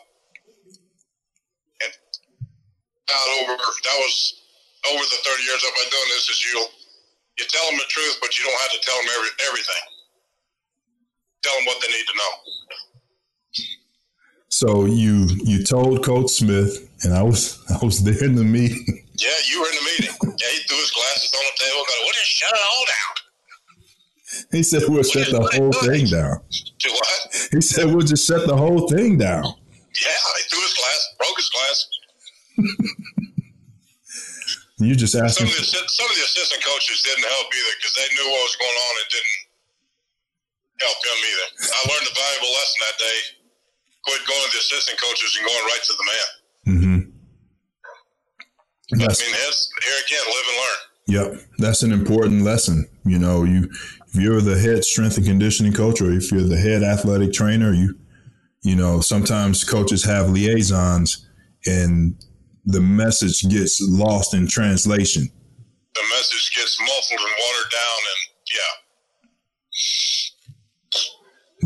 and 1.83 1.93
out 3.11 3.29
over 3.43 3.59
that 3.59 3.99
was 3.99 4.15
over 4.95 5.03
the 5.03 5.21
thirty 5.27 5.43
years 5.43 5.59
I've 5.59 5.75
been 5.75 5.91
doing 5.91 6.11
this. 6.15 6.31
Is 6.31 6.39
you 6.47 6.55
you 7.35 7.51
tell 7.51 7.67
them 7.67 7.83
the 7.83 7.91
truth, 7.91 8.23
but 8.23 8.31
you 8.39 8.47
don't 8.47 8.63
have 8.63 8.79
to 8.79 8.83
tell 8.87 8.95
them 8.95 9.11
every, 9.11 9.31
everything. 9.51 9.96
Tell 11.47 11.55
them 11.59 11.67
what 11.67 11.79
they 11.81 11.89
need 11.95 12.07
to 12.11 12.17
know. 12.19 12.33
So 14.49 14.85
you 14.87 15.15
you 15.45 15.63
told 15.65 16.05
Coach 16.05 16.31
Smith, 16.31 16.91
and 17.05 17.15
I 17.15 17.23
was 17.23 17.63
I 17.71 17.85
was 17.85 18.03
there 18.03 18.25
in 18.25 18.35
the 18.35 18.43
meeting. 18.45 18.85
Yeah, 19.15 19.31
you 19.49 19.61
were 19.63 19.69
in 19.69 19.77
the 19.79 19.87
meeting. 19.95 20.15
Yeah, 20.43 20.51
he 20.53 20.59
threw 20.67 20.77
his 20.77 20.91
glasses 20.91 21.31
on 21.39 21.45
the 21.47 21.55
table 21.65 21.79
and 21.79 21.87
go, 21.87 21.95
"We'll 22.03 22.27
shut 22.27 22.51
it 22.51 22.65
all 22.67 22.85
down." 22.97 23.15
He 24.51 24.63
said 24.65 24.83
we'll 24.89 25.03
shut 25.05 25.31
the 25.31 25.41
whole 25.55 25.73
thing 25.87 26.07
down. 26.11 26.41
Do 26.83 26.91
what? 26.91 27.49
He 27.53 27.61
said 27.61 27.87
we'll 27.95 28.05
just 28.05 28.27
shut 28.27 28.47
the 28.47 28.57
whole 28.57 28.89
thing 28.89 29.19
down. 29.19 29.45
Yeah, 29.45 30.19
he 30.37 30.43
threw 30.51 30.61
his 30.67 30.75
glass, 30.75 31.01
broke 31.17 31.37
his 31.37 31.49
glass. 31.55 31.77
You 34.79 34.95
just 34.95 35.15
asked 35.15 35.39
Some 35.39 35.47
him. 35.47 35.53
of 35.53 35.57
the 35.57 35.63
assi- 35.65 35.89
some 35.89 36.05
of 36.11 36.17
the 36.17 36.25
assistant 36.27 36.63
coaches 36.65 37.01
didn't 37.07 37.25
help 37.25 37.47
either 37.55 37.75
because 37.81 37.95
they 37.97 38.09
knew 38.13 38.27
what 38.29 38.43
was 38.45 38.57
going 38.61 38.77
on 38.77 38.93
and 39.01 39.09
didn't 39.15 39.39
help 40.81 40.99
him 41.01 41.19
either. 41.21 41.49
I 41.73 41.81
learned 41.89 42.07
a 42.09 42.15
valuable 42.15 42.53
lesson 42.53 42.79
that 42.85 42.97
day. 43.01 43.19
Quit 44.05 44.23
going 44.27 44.45
to 44.45 44.51
the 44.53 44.63
assistant 44.63 44.99
coaches 45.01 45.31
and 45.39 45.45
going 45.47 45.65
right 45.67 45.83
to 45.83 45.95
the 45.97 46.07
man. 46.07 46.29
Mm-hmm. 46.67 47.01
I 48.93 48.97
mean, 48.97 49.09
here 49.11 50.01
again, 50.07 50.25
live 50.27 50.47
and 50.47 50.59
learn. 50.63 50.81
Yep, 51.09 51.41
that's 51.59 51.83
an 51.83 51.93
important 51.93 52.43
lesson. 52.43 52.89
You 53.05 53.19
know, 53.19 53.45
you 53.45 53.69
if 54.09 54.15
you're 54.15 54.41
the 54.41 54.59
head 54.59 54.85
strength 54.85 55.17
and 55.17 55.27
conditioning 55.27 55.73
coach, 55.73 56.01
or 56.01 56.11
if 56.13 56.31
you're 56.31 56.43
the 56.43 56.57
head 56.57 56.83
athletic 56.83 57.33
trainer, 57.33 57.73
you 57.73 57.97
you 58.63 58.75
know 58.75 59.01
sometimes 59.01 59.65
coaches 59.65 60.05
have 60.05 60.31
liaisons, 60.31 61.27
and 61.67 62.17
the 62.65 62.81
message 62.81 63.49
gets 63.49 63.81
lost 63.81 64.35
in 64.35 64.49
translation. 64.49 65.29
The 65.95 66.03
message 66.11 66.55
gets 66.55 66.79
muffled 66.81 67.21
and 67.21 67.37
watered 67.39 67.71
down, 67.71 68.01
and 68.11 68.21
yeah, 68.55 68.75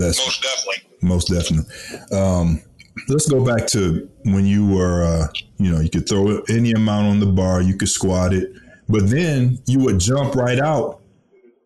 that's 0.00 0.19
most 0.19 0.42
definitely. 0.42 0.99
Most 1.02 1.28
definitely. 1.28 2.16
Um, 2.16 2.62
let's 3.09 3.28
go 3.28 3.45
back 3.45 3.66
to 3.69 4.09
when 4.25 4.47
you 4.47 4.66
were, 4.66 5.04
uh, 5.04 5.26
you 5.59 5.71
know, 5.71 5.80
you 5.80 5.90
could 5.90 6.09
throw 6.09 6.40
any 6.49 6.73
amount 6.73 7.07
on 7.07 7.21
the 7.21 7.26
bar, 7.26 7.62
you 7.62 7.76
could 7.76 7.88
squat 7.88 8.33
it 8.33 8.52
but 8.90 9.07
then 9.09 9.62
you 9.71 9.78
would 9.78 10.02
jump 10.02 10.35
right 10.35 10.59
out 10.59 10.99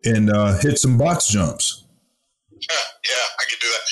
and 0.05 0.29
uh, 0.29 0.61
hit 0.61 0.77
some 0.77 0.95
box 0.97 1.27
jumps. 1.27 1.89
Yeah, 2.53 3.25
I 3.41 3.43
could 3.49 3.57
do 3.57 3.65
that. 3.65 3.85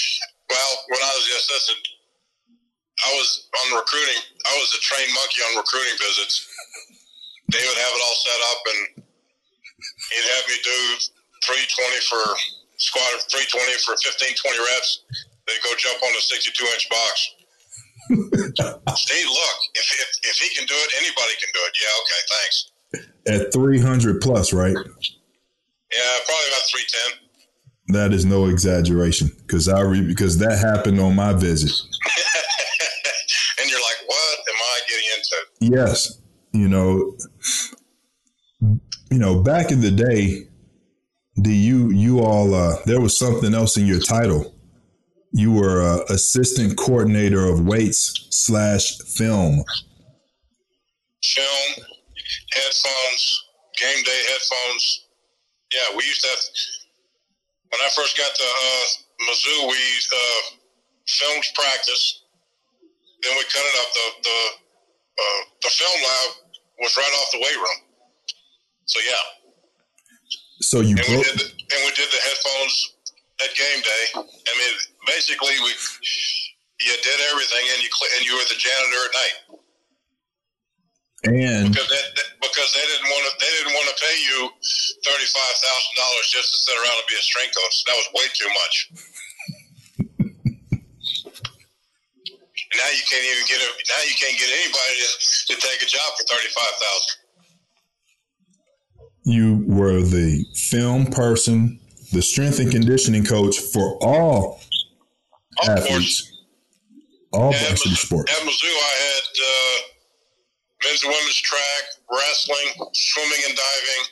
Well, 0.53 0.71
when 0.93 1.01
I 1.01 1.11
was 1.17 1.25
the 1.25 1.35
assistant, 1.41 1.81
I 3.01 3.09
was 3.17 3.49
on 3.57 3.77
recruiting. 3.81 4.21
I 4.21 4.53
was 4.61 4.69
a 4.77 4.81
trained 4.85 5.09
monkey 5.17 5.41
on 5.49 5.57
recruiting 5.57 5.97
visits. 5.97 6.45
They 7.49 7.65
would 7.65 7.77
have 7.81 7.93
it 7.97 8.01
all 8.05 8.17
set 8.21 8.39
up, 8.53 8.61
and 8.69 8.81
he'd 9.81 10.29
have 10.37 10.45
me 10.53 10.57
do 10.61 10.79
320 11.49 12.05
for 12.05 12.23
squat, 12.83 13.23
320 13.31 13.79
for 13.87 13.95
15, 13.95 14.35
20 14.35 14.67
reps. 14.75 15.07
Then 15.47 15.59
go 15.63 15.71
jump 15.79 15.99
on 16.03 16.11
a 16.11 16.23
62 16.23 16.51
inch 16.51 16.85
box. 16.91 17.15
hey, 18.11 19.23
look, 19.23 19.57
if, 19.75 19.87
if, 19.95 20.09
if 20.27 20.35
he 20.39 20.51
can 20.55 20.67
do 20.67 20.75
it, 20.75 20.89
anybody 20.99 21.35
can 21.39 21.51
do 21.55 21.61
it. 21.63 21.73
Yeah, 21.79 22.01
okay, 22.03 22.21
thanks 22.27 22.73
at 23.27 23.53
300 23.53 24.21
plus, 24.21 24.53
right? 24.53 24.73
Yeah, 24.73 26.13
probably 26.25 26.47
about 26.49 26.65
310. 26.71 27.19
That 27.89 28.13
is 28.13 28.25
no 28.25 28.45
exaggeration 28.45 29.29
because 29.39 29.67
I 29.67 29.81
re- 29.81 30.07
because 30.07 30.37
that 30.39 30.57
happened 30.57 30.99
on 30.99 31.15
my 31.15 31.33
visit. 31.33 31.69
and 33.59 33.69
you're 33.69 33.79
like, 33.79 34.07
what 34.07 34.39
am 34.49 34.55
I 34.55 34.79
getting 34.87 35.05
into? 35.17 35.77
Yes, 35.77 36.21
you 36.53 36.69
know, 36.69 37.15
you 39.11 39.19
know, 39.19 39.43
back 39.43 39.71
in 39.71 39.81
the 39.81 39.91
day, 39.91 40.47
do 41.41 41.51
you 41.51 41.91
you 42.13 42.21
all 42.21 42.53
uh, 42.53 42.77
there 42.85 43.01
was 43.01 43.17
something 43.17 43.53
else 43.53 43.77
in 43.77 43.85
your 43.87 43.99
title. 43.99 44.53
You 45.31 45.51
were 45.51 45.81
uh, 45.81 46.03
assistant 46.13 46.77
coordinator 46.77 47.45
of 47.45 47.65
weights 47.65 48.27
slash 48.29 48.99
film. 49.17 49.63
Film 51.23 51.85
headphones, 52.53 53.23
game 53.79 54.03
day 54.03 54.21
headphones. 54.29 55.07
Yeah, 55.73 55.97
we 55.97 56.03
used 56.05 56.21
to 56.21 56.27
have, 56.29 56.43
when 57.71 57.81
I 57.81 57.89
first 57.95 58.15
got 58.15 58.29
to 58.29 58.43
uh, 58.43 58.85
Mizzou, 59.25 59.69
we 59.71 59.81
uh, 60.13 60.41
filmed 61.07 61.45
practice. 61.55 62.21
Then 63.23 63.33
we 63.37 63.43
cut 63.49 63.65
it 63.65 63.75
up. 63.81 63.89
The, 63.93 64.05
the, 64.21 64.39
uh, 65.17 65.41
the 65.63 65.69
film 65.69 65.99
lab 66.03 66.29
was 66.79 66.95
right 66.97 67.13
off 67.21 67.31
the 67.31 67.39
weight 67.39 67.57
room. 67.57 67.79
So, 68.85 68.99
yeah. 69.01 69.42
So 70.61 70.79
you 70.79 70.95
and, 70.95 71.07
we 71.07 71.23
did 71.23 71.39
the, 71.39 71.45
and 71.49 71.85
we 71.85 71.91
did 71.97 72.09
the 72.11 72.21
headphones 72.21 72.93
at 73.41 73.55
game 73.55 73.81
day. 73.81 74.05
I 74.15 74.53
mean, 74.57 74.73
basically, 75.07 75.55
we 75.63 75.73
you 76.83 76.91
did 76.99 77.19
everything, 77.31 77.63
and 77.73 77.81
you 77.81 77.89
and 78.17 78.25
you 78.25 78.35
were 78.35 78.43
the 78.47 78.55
janitor 78.59 79.05
at 79.07 79.13
night. 79.15 79.37
And 81.23 81.71
because 81.71 81.87
they, 81.87 82.03
because 82.43 82.69
they 82.75 82.83
didn't 82.83 83.07
want 83.07 83.23
to 83.23 83.31
they 83.39 83.47
didn't 83.55 83.71
want 83.79 83.87
to 83.87 83.95
pay 83.95 84.11
you 84.27 84.51
thirty 85.07 85.23
five 85.31 85.55
thousand 85.63 85.95
dollars 85.95 86.27
just 86.27 86.51
to 86.51 86.57
sit 86.67 86.75
around 86.75 86.99
and 86.99 87.07
be 87.07 87.15
a 87.15 87.23
strength 87.23 87.55
coach. 87.55 87.87
That 87.87 87.95
was 87.95 88.11
way 88.11 88.27
too 88.35 88.51
much. 88.51 88.75
now 92.75 92.91
you 92.91 93.07
can't 93.07 93.23
even 93.23 93.47
get 93.47 93.63
a, 93.63 93.71
now 93.71 94.03
you 94.03 94.19
can't 94.19 94.35
get 94.35 94.51
anybody 94.51 94.99
to, 94.99 95.07
to 95.47 95.55
take 95.63 95.79
a 95.79 95.87
job 95.87 96.11
for 96.19 96.27
thirty 96.27 96.51
five 96.51 96.75
thousand. 96.75 97.22
You 99.23 99.63
were 99.67 100.01
the 100.01 100.45
film 100.55 101.05
person, 101.07 101.79
the 102.11 102.21
strength 102.21 102.59
and 102.59 102.71
conditioning 102.71 103.23
coach 103.23 103.57
for 103.59 103.97
all 104.01 104.61
of 105.63 105.69
athletes, 105.69 106.21
course. 106.21 106.43
all 107.31 107.51
yeah, 107.51 107.67
varsity 107.69 107.95
sports. 107.95 108.31
At 108.31 108.45
Mizzou, 108.45 108.67
I 108.67 108.93
had. 108.99 109.23
Uh, 109.39 109.93
men's 110.83 111.03
and 111.03 111.11
women's 111.11 111.39
track, 111.39 111.83
wrestling, 112.11 112.69
swimming 112.93 113.41
and 113.47 113.55
diving, 113.55 114.03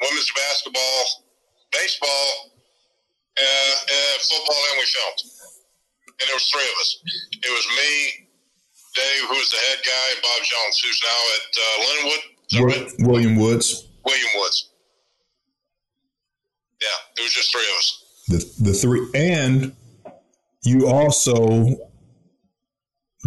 women's 0.00 0.30
basketball, 0.32 1.00
baseball, 1.72 2.52
uh, 3.36 3.42
uh, 3.44 4.16
football, 4.24 4.62
and 4.72 4.78
we 4.80 4.86
filmed. 4.88 5.20
And 6.18 6.24
there 6.26 6.34
was 6.34 6.48
three 6.50 6.64
of 6.64 6.76
us. 6.80 6.90
It 7.44 7.52
was 7.52 7.66
me, 7.76 8.26
Dave, 8.96 9.22
who 9.28 9.36
was 9.36 9.50
the 9.50 9.60
head 9.68 9.80
guy, 9.84 10.06
and 10.16 10.22
Bob 10.22 10.40
Jones, 10.42 10.76
who's 10.82 11.00
now 11.04 11.20
at 11.36 11.46
uh, 11.54 11.76
Lindenwood. 11.84 12.22
William 13.06 13.36
Woods. 13.36 13.87
William 14.08 14.28
Woods. 14.36 14.70
Yeah, 16.80 16.88
it 17.18 17.22
was 17.22 17.32
just 17.32 17.52
three 17.52 17.62
of 17.62 17.76
us. 17.76 18.04
The 18.28 18.70
the 18.70 18.72
three, 18.72 19.06
and 19.14 19.74
you 20.62 20.88
also 20.88 21.76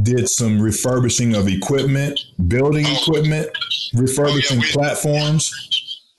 did 0.04 0.30
some 0.30 0.60
refurbishing 0.60 1.36
of 1.36 1.48
equipment, 1.48 2.20
building 2.48 2.86
oh. 2.88 2.98
equipment, 3.02 3.50
refurbishing 3.94 4.60
oh, 4.60 4.62
yeah, 4.62 4.68
we, 4.68 4.72
platforms. 4.72 5.52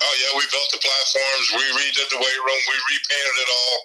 Oh 0.02 0.14
yeah, 0.21 0.38
we 0.38 0.45
built 0.50 0.69
the 0.71 0.78
platforms. 0.78 1.47
We 1.57 1.64
redid 1.78 2.09
the 2.11 2.19
weight 2.19 2.40
room. 2.47 2.61
We 2.69 2.76
repainted 2.95 3.37
it 3.42 3.50
all. 3.50 3.78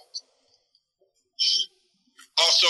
Also, 2.39 2.67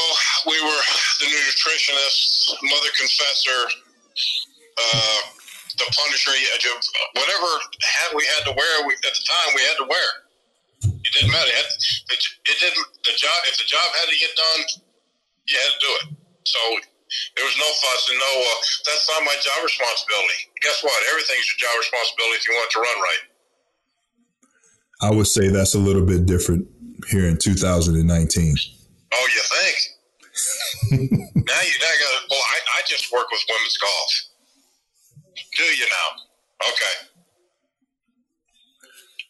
we 0.48 0.62
were 0.64 0.82
the 1.20 1.26
nutritionist, 1.26 2.56
mother 2.64 2.92
confessor, 2.98 3.62
uh, 4.78 5.22
the 5.78 5.88
punisher. 5.90 6.34
Whatever 7.14 7.50
hat 7.82 8.12
we 8.14 8.26
had 8.38 8.44
to 8.50 8.54
wear 8.54 8.74
we, 8.86 8.94
at 8.94 9.14
the 9.14 9.26
time, 9.26 9.50
we 9.56 9.64
had 9.64 9.78
to 9.82 9.88
wear. 9.88 10.10
It 11.06 11.12
didn't 11.14 11.32
matter. 11.32 11.50
It, 11.50 11.68
it, 12.12 12.22
it 12.50 12.58
didn't. 12.60 12.86
The 13.06 13.14
job. 13.16 13.38
If 13.48 13.58
the 13.58 13.68
job 13.70 13.88
had 14.02 14.10
to 14.10 14.18
get 14.18 14.34
done, 14.36 14.62
you 15.48 15.56
had 15.58 15.72
to 15.74 15.80
do 15.82 15.92
it. 16.02 16.06
So 16.44 16.60
there 17.36 17.46
was 17.46 17.56
no 17.56 17.70
fuss 17.72 18.04
and 18.12 18.20
no, 18.20 18.32
uh, 18.36 18.60
that's 18.84 19.08
not 19.08 19.24
my 19.24 19.36
job 19.40 19.64
responsibility. 19.64 20.52
Guess 20.62 20.84
what? 20.84 21.00
Everything's 21.12 21.48
your 21.48 21.60
job 21.60 21.76
responsibility 21.80 22.36
if 22.36 22.44
you 22.48 22.54
want 22.56 22.72
to 22.72 22.80
run 22.84 22.98
right. 23.00 23.24
I 25.00 25.10
would 25.16 25.28
say 25.28 25.48
that's 25.48 25.76
a 25.76 25.80
little 25.80 26.04
bit 26.04 26.26
different 26.26 26.68
here 27.10 27.28
in 27.28 27.38
2019. 27.38 27.96
Oh, 29.14 29.28
you 29.32 29.44
think? 29.56 29.78
now 30.92 31.62
you 31.64 31.76
now 31.82 31.96
got 31.98 32.30
well, 32.30 32.44
I, 32.54 32.58
I 32.78 32.82
just 32.88 33.12
work 33.12 33.30
with 33.32 33.42
women's 33.50 33.78
golf. 33.78 34.12
Do 35.38 35.64
you 35.64 35.88
now? 35.88 36.10
Okay. 36.70 36.96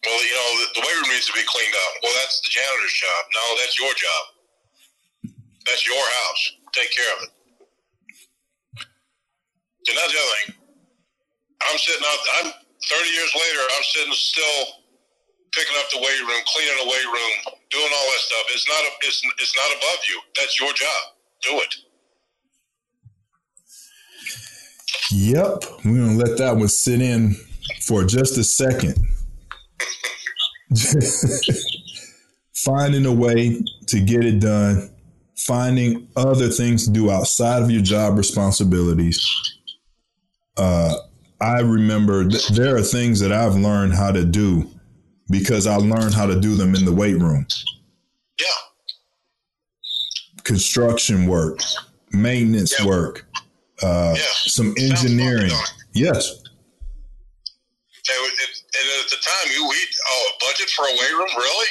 Well, 0.06 0.22
you 0.24 0.36
know, 0.36 0.50
the, 0.64 0.68
the 0.80 0.84
weight 0.88 0.98
room 1.04 1.12
needs 1.12 1.28
to 1.28 1.36
be 1.36 1.44
cleaned 1.46 1.76
up. 1.76 1.94
Well, 2.04 2.16
that's 2.24 2.40
the 2.42 2.50
janitor's 2.52 2.96
job. 2.96 3.22
No, 3.36 3.44
that's 3.60 3.76
your 3.80 3.94
job. 3.94 4.24
That's 5.68 5.84
your 5.88 6.00
house. 6.00 6.42
Take 6.74 6.92
care 6.96 7.12
of 7.18 7.20
it. 7.28 7.32
And 9.90 9.96
that's 9.98 10.14
the 10.14 10.20
other 10.20 10.36
thing. 10.44 10.50
I'm 11.70 11.80
sitting 11.80 12.06
out. 12.06 12.22
I'm 12.44 12.50
30 12.54 13.10
years 13.18 13.34
later. 13.36 13.64
I'm 13.76 13.86
sitting 13.96 14.14
still, 14.16 14.62
picking 15.56 15.78
up 15.80 15.90
the 15.92 16.02
weight 16.04 16.22
room, 16.24 16.44
cleaning 16.48 16.80
the 16.84 16.90
weight 16.90 17.10
room, 17.10 17.36
doing 17.72 17.92
all 17.92 18.08
that 18.14 18.24
stuff. 18.24 18.46
It's 18.54 18.68
not. 18.70 18.82
A, 18.86 18.92
it's 19.08 19.20
it's 19.42 19.56
not 19.58 19.70
above 19.78 20.02
you. 20.10 20.18
That's 20.38 20.60
your 20.60 20.74
job. 20.74 21.02
Do 21.44 21.54
it. 21.62 21.74
Yep, 25.12 25.64
we're 25.86 26.06
gonna 26.06 26.18
let 26.18 26.38
that 26.38 26.58
one 26.58 26.68
sit 26.68 27.02
in 27.02 27.36
for 27.82 28.04
just 28.04 28.38
a 28.38 28.44
second. 28.44 28.98
Finding 32.56 33.06
a 33.06 33.14
way 33.14 33.62
to 33.88 34.00
get 34.02 34.26
it 34.26 34.42
done, 34.42 34.90
finding 35.38 36.08
other 36.18 36.50
things 36.50 36.86
to 36.86 36.92
do 36.92 37.10
outside 37.10 37.64
of 37.64 37.72
your 37.72 37.82
job 37.82 38.18
responsibilities, 38.18 39.26
uh, 40.58 40.96
I 41.40 41.60
remember 41.60 42.28
th- 42.28 42.50
there 42.50 42.76
are 42.76 42.82
things 42.82 43.20
that 43.22 43.32
I've 43.32 43.56
learned 43.56 43.94
how 43.94 44.12
to 44.12 44.26
do 44.26 44.70
because 45.30 45.68
I 45.68 45.76
learned 45.76 46.16
how 46.16 46.26
to 46.26 46.40
do 46.40 46.56
them 46.56 46.76
in 46.76 46.84
the 46.84 46.92
weight 46.92 47.18
room. 47.18 47.46
Yeah. 48.40 48.46
Construction 50.44 51.28
work, 51.28 51.60
maintenance 52.12 52.80
yeah. 52.80 52.88
work, 52.88 53.26
uh, 53.84 54.14
yeah. 54.16 54.24
some 54.46 54.74
engineering. 54.78 55.52
Yes. 55.94 56.44
And, 58.10 58.34
at 59.04 59.10
the 59.10 59.18
time, 59.20 59.52
you 59.54 59.68
we 59.68 59.76
oh, 60.06 60.30
budget 60.40 60.70
for 60.70 60.86
a 60.86 60.92
weight 60.92 61.12
room, 61.12 61.34
really? 61.36 61.68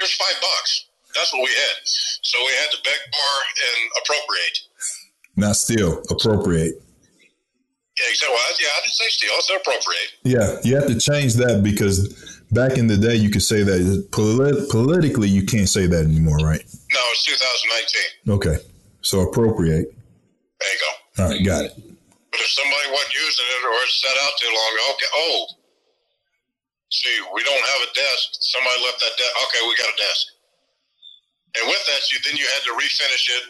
Here's 0.00 0.14
five 0.16 0.40
bucks. 0.40 0.86
That's 1.14 1.32
what 1.32 1.42
we 1.42 1.50
had. 1.50 1.76
So 1.84 2.38
we 2.40 2.52
had 2.52 2.70
to 2.72 2.78
beg, 2.82 2.98
bar 3.12 3.36
and 3.66 3.90
appropriate. 4.02 4.58
Not 5.36 5.56
steal, 5.56 6.02
appropriate. 6.10 6.74
Yeah, 7.98 8.10
exactly. 8.10 8.34
Well, 8.34 8.54
yeah, 8.60 8.68
I 8.76 8.80
didn't 8.82 8.94
say 8.94 9.08
steal. 9.08 9.30
I 9.30 9.40
said 9.40 9.56
appropriate. 9.60 10.10
Yeah, 10.24 10.60
you 10.64 10.76
have 10.76 10.86
to 10.86 10.98
change 10.98 11.34
that 11.34 11.62
because 11.62 12.40
back 12.52 12.78
in 12.78 12.86
the 12.86 12.96
day, 12.96 13.16
you 13.16 13.30
could 13.30 13.42
say 13.42 13.62
that 13.62 14.08
polit- 14.12 14.68
politically, 14.70 15.28
you 15.28 15.44
can't 15.44 15.68
say 15.68 15.86
that 15.86 16.04
anymore, 16.04 16.38
right? 16.38 16.62
No, 16.92 17.00
it's 17.10 17.24
2019. 18.26 18.34
Okay, 18.36 18.64
so 19.00 19.20
appropriate. 19.20 19.94
There 20.60 20.72
you 20.72 20.78
go. 20.78 20.90
All 21.18 21.26
right, 21.26 21.42
got 21.42 21.66
it. 21.66 21.74
But 21.74 22.38
if 22.38 22.50
somebody 22.54 22.86
wasn't 22.94 23.14
using 23.18 23.48
it 23.50 23.62
or 23.66 23.74
it's 23.82 23.98
set 23.98 24.16
out 24.22 24.34
too 24.38 24.52
long, 24.54 24.70
okay, 24.94 25.10
oh, 25.18 25.38
see, 26.94 27.16
we 27.34 27.42
don't 27.42 27.66
have 27.74 27.82
a 27.82 27.90
desk. 27.90 28.38
Somebody 28.38 28.78
left 28.86 29.02
that 29.02 29.14
desk. 29.18 29.34
Okay, 29.50 29.60
we 29.66 29.74
got 29.74 29.90
a 29.90 29.98
desk. 29.98 30.24
And 31.58 31.64
with 31.66 31.82
that, 31.90 32.02
you 32.12 32.22
then 32.22 32.38
you 32.38 32.46
had 32.54 32.62
to 32.70 32.72
refinish 32.78 33.26
it, 33.34 33.44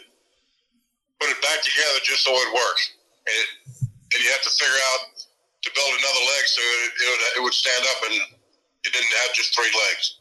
put 1.21 1.29
it 1.29 1.37
back 1.45 1.61
together 1.61 1.99
just 2.01 2.25
so 2.25 2.33
it 2.33 2.49
worked. 2.55 2.85
And, 3.27 3.35
it, 3.37 3.49
and 3.85 4.19
you 4.23 4.29
have 4.33 4.41
to 4.41 4.53
figure 4.55 4.81
out 4.95 5.21
to 5.61 5.69
build 5.75 5.91
another 5.93 6.23
leg 6.25 6.43
so 6.47 6.61
it, 6.63 6.91
it, 6.95 7.07
would, 7.11 7.23
it 7.37 7.41
would 7.43 7.53
stand 7.53 7.83
up 7.85 7.99
and 8.09 8.15
it 8.17 8.91
didn't 8.95 9.13
have 9.27 9.35
just 9.35 9.53
three 9.53 9.69
legs. 9.69 10.18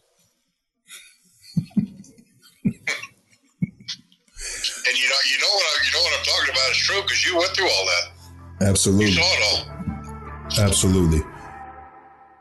And 4.89 4.99
you 4.99 5.09
know, 5.09 5.17
you 5.31 5.39
know 5.39 5.53
what 5.55 5.65
I, 5.65 5.85
you 5.85 5.93
know 5.93 6.03
what 6.03 6.19
I'm 6.19 6.25
talking 6.25 6.51
about 6.51 6.71
is 6.71 6.79
true 6.79 7.03
because 7.03 7.27
you 7.27 7.37
went 7.37 7.51
through 7.51 7.69
all 7.69 7.87
that. 7.87 8.69
Absolutely. 8.69 9.07
You 9.07 9.13
saw 9.13 9.23
it 9.23 9.43
all. 9.45 10.65
Absolutely. 10.65 11.21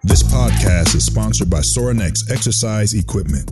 This 0.03 0.23
podcast 0.23 0.95
is 0.95 1.05
sponsored 1.05 1.49
by 1.49 1.59
Sorinex 1.59 2.31
Exercise 2.31 2.93
Equipment. 2.93 3.51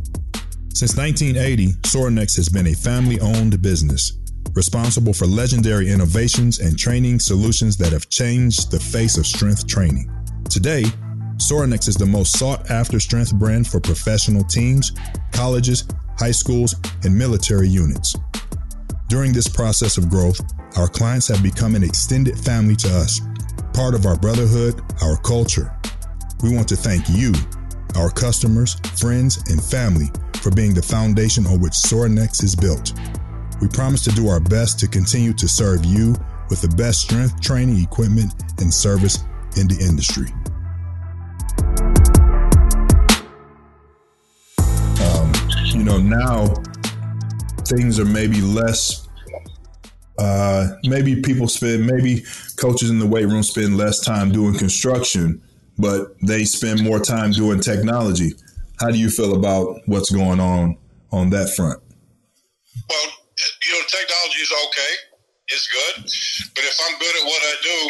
Since 0.74 0.96
1980, 0.96 1.74
Sorinex 1.82 2.36
has 2.38 2.48
been 2.48 2.68
a 2.68 2.74
family 2.74 3.20
owned 3.20 3.62
business 3.62 4.18
responsible 4.54 5.12
for 5.12 5.26
legendary 5.26 5.92
innovations 5.92 6.60
and 6.60 6.80
training 6.80 7.20
solutions 7.20 7.76
that 7.76 7.92
have 7.92 8.10
changed 8.10 8.72
the 8.72 8.80
face 8.80 9.18
of 9.18 9.28
strength 9.28 9.68
training. 9.68 10.10
Today, 10.50 10.84
Sorinex 11.38 11.90
is 11.90 11.96
the 11.96 12.06
most 12.06 12.40
sought 12.40 12.70
after 12.72 13.02
strength 13.02 13.36
brand 13.36 13.68
for 13.68 13.82
professional 13.82 14.46
teams, 14.46 14.94
colleges, 15.34 15.86
high 16.18 16.32
schools, 16.32 16.74
and 17.04 17.18
military 17.18 17.68
units. 17.68 18.16
During 19.08 19.34
this 19.34 19.48
process 19.48 19.98
of 19.98 20.10
growth, 20.10 20.40
our 20.78 20.88
clients 20.88 21.28
have 21.28 21.44
become 21.44 21.76
an 21.76 21.84
extended 21.84 22.40
family 22.40 22.76
to 22.78 22.90
us, 22.90 23.22
part 23.74 23.94
of 23.94 24.06
our 24.08 24.18
brotherhood, 24.18 24.82
our 25.04 25.18
culture. 25.18 25.78
We 26.42 26.56
want 26.56 26.68
to 26.70 26.76
thank 26.76 27.08
you, 27.10 27.32
our 27.96 28.10
customers, 28.10 28.76
friends, 29.00 29.38
and 29.52 29.64
family 29.64 30.08
for 30.42 30.50
being 30.50 30.74
the 30.74 30.82
foundation 30.82 31.46
on 31.46 31.62
which 31.62 31.74
Sorinex 31.74 32.44
is 32.44 32.56
built. 32.56 32.94
We 33.62 33.68
promise 33.68 34.04
to 34.06 34.12
do 34.12 34.28
our 34.28 34.40
best 34.40 34.80
to 34.80 34.88
continue 34.88 35.34
to 35.34 35.48
serve 35.48 35.86
you 35.86 36.16
with 36.50 36.62
the 36.62 36.76
best 36.76 37.02
strength 37.02 37.40
training 37.42 37.84
equipment 37.84 38.34
and 38.60 38.74
service 38.74 39.20
in 39.56 39.68
the 39.68 39.78
industry. 39.88 40.34
Um, 45.00 45.32
you 45.64 45.84
know, 45.84 46.00
now 46.00 46.54
things 47.68 48.00
are 48.00 48.06
maybe 48.06 48.42
less. 48.42 49.08
Uh, 50.18 50.76
maybe 50.86 51.22
people 51.22 51.48
spend, 51.48 51.86
maybe 51.86 52.24
coaches 52.58 52.90
in 52.90 53.00
the 53.00 53.06
weight 53.06 53.26
room 53.26 53.44
spend 53.44 53.78
less 53.78 54.00
time 54.00 54.32
doing 54.32 54.58
construction, 54.58 55.42
but 55.78 56.16
they 56.22 56.46
spend 56.46 56.82
more 56.82 57.00
time 57.00 57.32
doing 57.32 57.60
technology. 57.60 58.32
How 58.80 58.92
do 58.92 58.98
you 58.98 59.10
feel 59.10 59.36
about 59.36 59.80
what's 59.86 60.10
going 60.10 60.40
on 60.40 60.78
on 61.12 61.30
that 61.32 61.50
front? 61.50 61.82
Well, 62.90 63.08
you 63.38 63.74
know, 63.74 63.84
technology 63.88 64.40
is 64.42 64.54
okay. 64.68 64.94
It's 65.48 65.68
good. 65.68 66.04
But 66.56 66.64
if 66.64 66.78
I'm 66.88 66.98
good 67.00 67.16
at 67.22 67.26
what 67.26 67.42
I 67.44 67.56
do, 67.62 67.90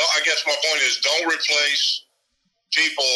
I 0.00 0.20
guess 0.24 0.42
my 0.46 0.56
point 0.64 0.82
is 0.82 0.98
don't 0.98 1.26
replace 1.26 2.04
people 2.72 3.14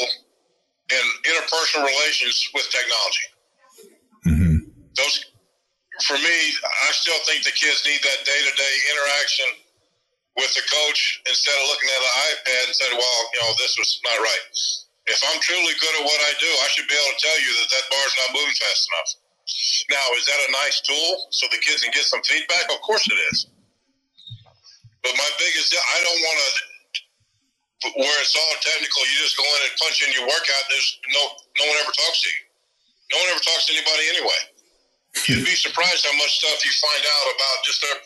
and 0.92 1.06
interpersonal 1.24 1.86
relations 1.86 2.50
with 2.54 2.68
technology. 2.70 3.33
Those, 4.94 5.26
for 6.06 6.18
me, 6.18 6.38
I 6.62 6.90
still 6.94 7.18
think 7.26 7.42
the 7.42 7.54
kids 7.54 7.82
need 7.86 8.02
that 8.02 8.20
day 8.26 8.40
to 8.40 8.52
day 8.54 8.74
interaction 8.94 9.50
with 10.34 10.50
the 10.54 10.64
coach 10.66 11.22
instead 11.30 11.54
of 11.62 11.64
looking 11.70 11.90
at 11.90 12.00
an 12.02 12.14
iPad 12.34 12.62
and 12.66 12.74
saying, 12.74 12.96
well, 12.98 13.20
you 13.34 13.40
know, 13.42 13.50
this 13.58 13.78
was 13.78 13.90
not 14.02 14.18
right. 14.18 14.46
If 15.06 15.20
I'm 15.30 15.38
truly 15.38 15.74
good 15.78 15.94
at 16.00 16.04
what 16.06 16.20
I 16.26 16.32
do, 16.40 16.48
I 16.48 16.66
should 16.74 16.88
be 16.90 16.96
able 16.96 17.12
to 17.14 17.20
tell 17.22 17.38
you 17.38 17.50
that 17.62 17.68
that 17.70 17.84
bar's 17.92 18.14
not 18.24 18.28
moving 18.34 18.56
fast 18.56 18.82
enough. 18.90 19.10
Now, 19.92 20.06
is 20.16 20.24
that 20.24 20.40
a 20.48 20.50
nice 20.64 20.80
tool 20.80 21.28
so 21.30 21.44
the 21.52 21.60
kids 21.60 21.84
can 21.84 21.92
get 21.92 22.08
some 22.08 22.24
feedback? 22.24 22.72
Of 22.72 22.80
course 22.80 23.04
it 23.06 23.18
is. 23.30 23.46
But 25.04 25.12
my 25.20 25.30
biggest, 25.36 25.76
I 25.76 25.98
don't 26.00 26.20
want 26.24 26.38
to, 26.40 26.50
where 28.00 28.18
it's 28.24 28.32
all 28.32 28.54
technical, 28.64 29.04
you 29.04 29.16
just 29.20 29.36
go 29.36 29.44
in 29.44 29.60
and 29.68 29.74
punch 29.76 30.00
in 30.00 30.10
your 30.16 30.24
workout, 30.24 30.64
there's 30.72 30.90
no, 31.12 31.22
no 31.60 31.64
one 31.68 31.76
ever 31.84 31.92
talks 31.92 32.24
to 32.24 32.28
you. 32.32 32.42
No 33.12 33.20
one 33.20 33.28
ever 33.36 33.44
talks 33.44 33.68
to 33.68 33.76
anybody 33.76 34.08
anyway. 34.16 34.40
You'd 35.26 35.46
be 35.46 35.56
surprised 35.56 36.04
how 36.04 36.16
much 36.18 36.42
stuff 36.42 36.58
you 36.66 36.72
find 36.82 37.02
out 37.06 37.26
about 37.32 37.56
just 37.64 37.80
their, 37.80 37.98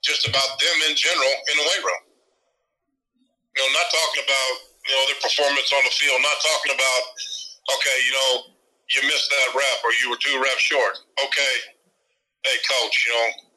just 0.00 0.22
about 0.26 0.58
them 0.58 0.76
in 0.90 0.96
general 0.96 1.34
in 1.52 1.54
the 1.60 1.66
weight 1.68 1.84
room. 1.84 2.02
You 3.54 3.58
know, 3.62 3.70
not 3.76 3.88
talking 3.92 4.22
about, 4.24 4.52
you 4.88 4.92
know, 4.96 5.04
their 5.12 5.20
performance 5.22 5.68
on 5.70 5.82
the 5.84 5.94
field, 5.94 6.18
not 6.24 6.38
talking 6.40 6.72
about, 6.74 7.02
okay, 7.78 7.96
you 8.08 8.12
know, 8.16 8.30
you 8.96 9.00
missed 9.04 9.28
that 9.28 9.48
rep 9.52 9.78
or 9.84 9.92
you 10.00 10.08
were 10.08 10.18
two 10.18 10.34
reps 10.40 10.64
short. 10.64 10.96
Okay, 11.20 11.54
hey 12.48 12.56
coach, 12.64 12.96
you 13.04 13.12
know 13.12 13.48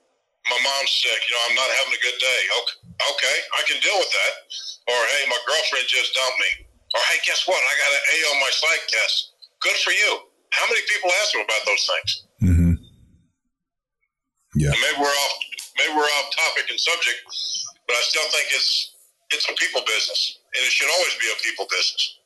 my 0.49 0.57
mom's 0.57 0.89
sick. 0.89 1.19
You 1.29 1.31
know 1.37 1.43
I'm 1.53 1.57
not 1.57 1.69
having 1.69 1.93
a 1.93 2.01
good 2.01 2.17
day. 2.17 2.41
Okay, 2.49 2.77
okay, 3.13 3.37
I 3.55 3.61
can 3.69 3.77
deal 3.79 3.97
with 3.97 4.09
that. 4.09 4.33
Or 4.89 4.97
hey, 4.97 5.23
my 5.29 5.39
girlfriend 5.45 5.85
just 5.85 6.13
dumped 6.17 6.39
me. 6.41 6.51
Or 6.97 7.01
hey, 7.13 7.19
guess 7.23 7.45
what? 7.45 7.61
I 7.61 7.73
got 7.77 7.91
an 7.93 8.03
A 8.03 8.17
on 8.33 8.37
my 8.41 8.51
psych 8.51 8.83
test. 8.89 9.15
Good 9.61 9.77
for 9.85 9.93
you. 9.93 10.11
How 10.51 10.65
many 10.67 10.81
people 10.89 11.09
ask 11.21 11.29
him 11.35 11.45
about 11.45 11.63
those 11.63 11.83
things? 11.85 12.11
Mm-hmm. 12.41 12.70
Yeah. 14.55 14.71
And 14.71 14.79
maybe 14.81 14.99
we're 14.99 15.07
off. 15.07 15.33
Maybe 15.77 15.93
we're 15.95 16.03
off 16.03 16.29
topic 16.35 16.69
and 16.69 16.79
subject, 16.79 17.19
but 17.87 17.93
I 17.93 18.01
still 18.03 18.29
think 18.29 18.47
it's 18.51 18.95
it's 19.31 19.49
a 19.49 19.53
people 19.53 19.81
business, 19.81 20.39
and 20.55 20.65
it 20.65 20.71
should 20.71 20.89
always 20.91 21.15
be 21.15 21.27
a 21.31 21.41
people 21.41 21.65
business. 21.69 22.17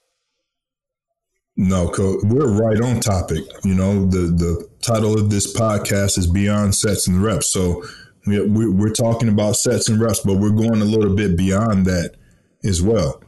No, 1.58 1.88
coach, 1.88 2.20
we're 2.24 2.52
right 2.52 2.82
on 2.82 3.00
topic. 3.00 3.46
You 3.64 3.76
know, 3.76 4.06
the 4.08 4.28
the 4.28 4.68
title 4.82 5.18
of 5.18 5.30
this 5.30 5.56
podcast 5.56 6.18
is 6.18 6.28
Beyond 6.28 6.76
Sets 6.76 7.08
and 7.08 7.24
Reps. 7.24 7.48
So 7.48 7.84
we, 8.26 8.70
we're 8.70 8.90
talking 8.90 9.30
about 9.30 9.56
sets 9.56 9.88
and 9.88 10.02
reps, 10.02 10.20
but 10.20 10.36
we're 10.36 10.50
going 10.50 10.82
a 10.82 10.86
little 10.86 11.16
bit 11.16 11.38
beyond 11.38 11.86
that 11.86 12.16
as 12.64 12.82
well. 12.82 13.22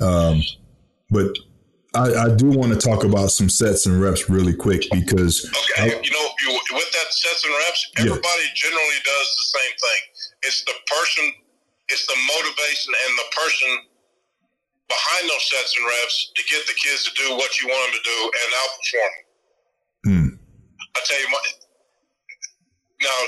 Um, 0.00 0.42
but 1.10 1.34
I, 1.94 2.26
I, 2.26 2.28
do 2.34 2.50
want 2.50 2.74
to 2.74 2.78
talk 2.78 3.04
about 3.04 3.30
some 3.30 3.48
sets 3.48 3.86
and 3.86 4.02
reps 4.02 4.28
really 4.28 4.54
quick 4.54 4.82
because 4.90 5.46
okay, 5.46 5.94
I, 5.94 6.00
you 6.02 6.10
know, 6.10 6.26
you, 6.42 6.50
with 6.74 6.90
that 6.90 7.08
sets 7.14 7.44
and 7.46 7.54
reps, 7.54 7.80
everybody 7.98 8.46
yeah. 8.50 8.58
generally 8.58 9.00
does 9.06 9.28
the 9.38 9.46
same 9.54 9.74
thing. 9.78 10.00
It's 10.42 10.60
the 10.66 10.76
person, 10.90 11.24
it's 11.88 12.06
the 12.06 12.18
motivation 12.18 12.90
and 12.98 13.12
the 13.14 13.28
person 13.30 13.70
behind 14.90 15.22
those 15.30 15.46
sets 15.48 15.72
and 15.78 15.86
reps 15.86 16.16
to 16.34 16.42
get 16.50 16.66
the 16.66 16.76
kids 16.76 17.06
to 17.06 17.12
do 17.14 17.38
what 17.38 17.50
you 17.62 17.70
want 17.70 17.82
them 17.88 17.94
to 17.94 18.04
do 18.04 18.18
and 18.26 18.48
outperform 18.58 19.12
them. 19.14 19.24
Hmm. 20.04 20.30
I 20.94 21.00
tell 21.06 21.20
you, 21.22 21.30
my, 21.30 21.42
now 23.02 23.18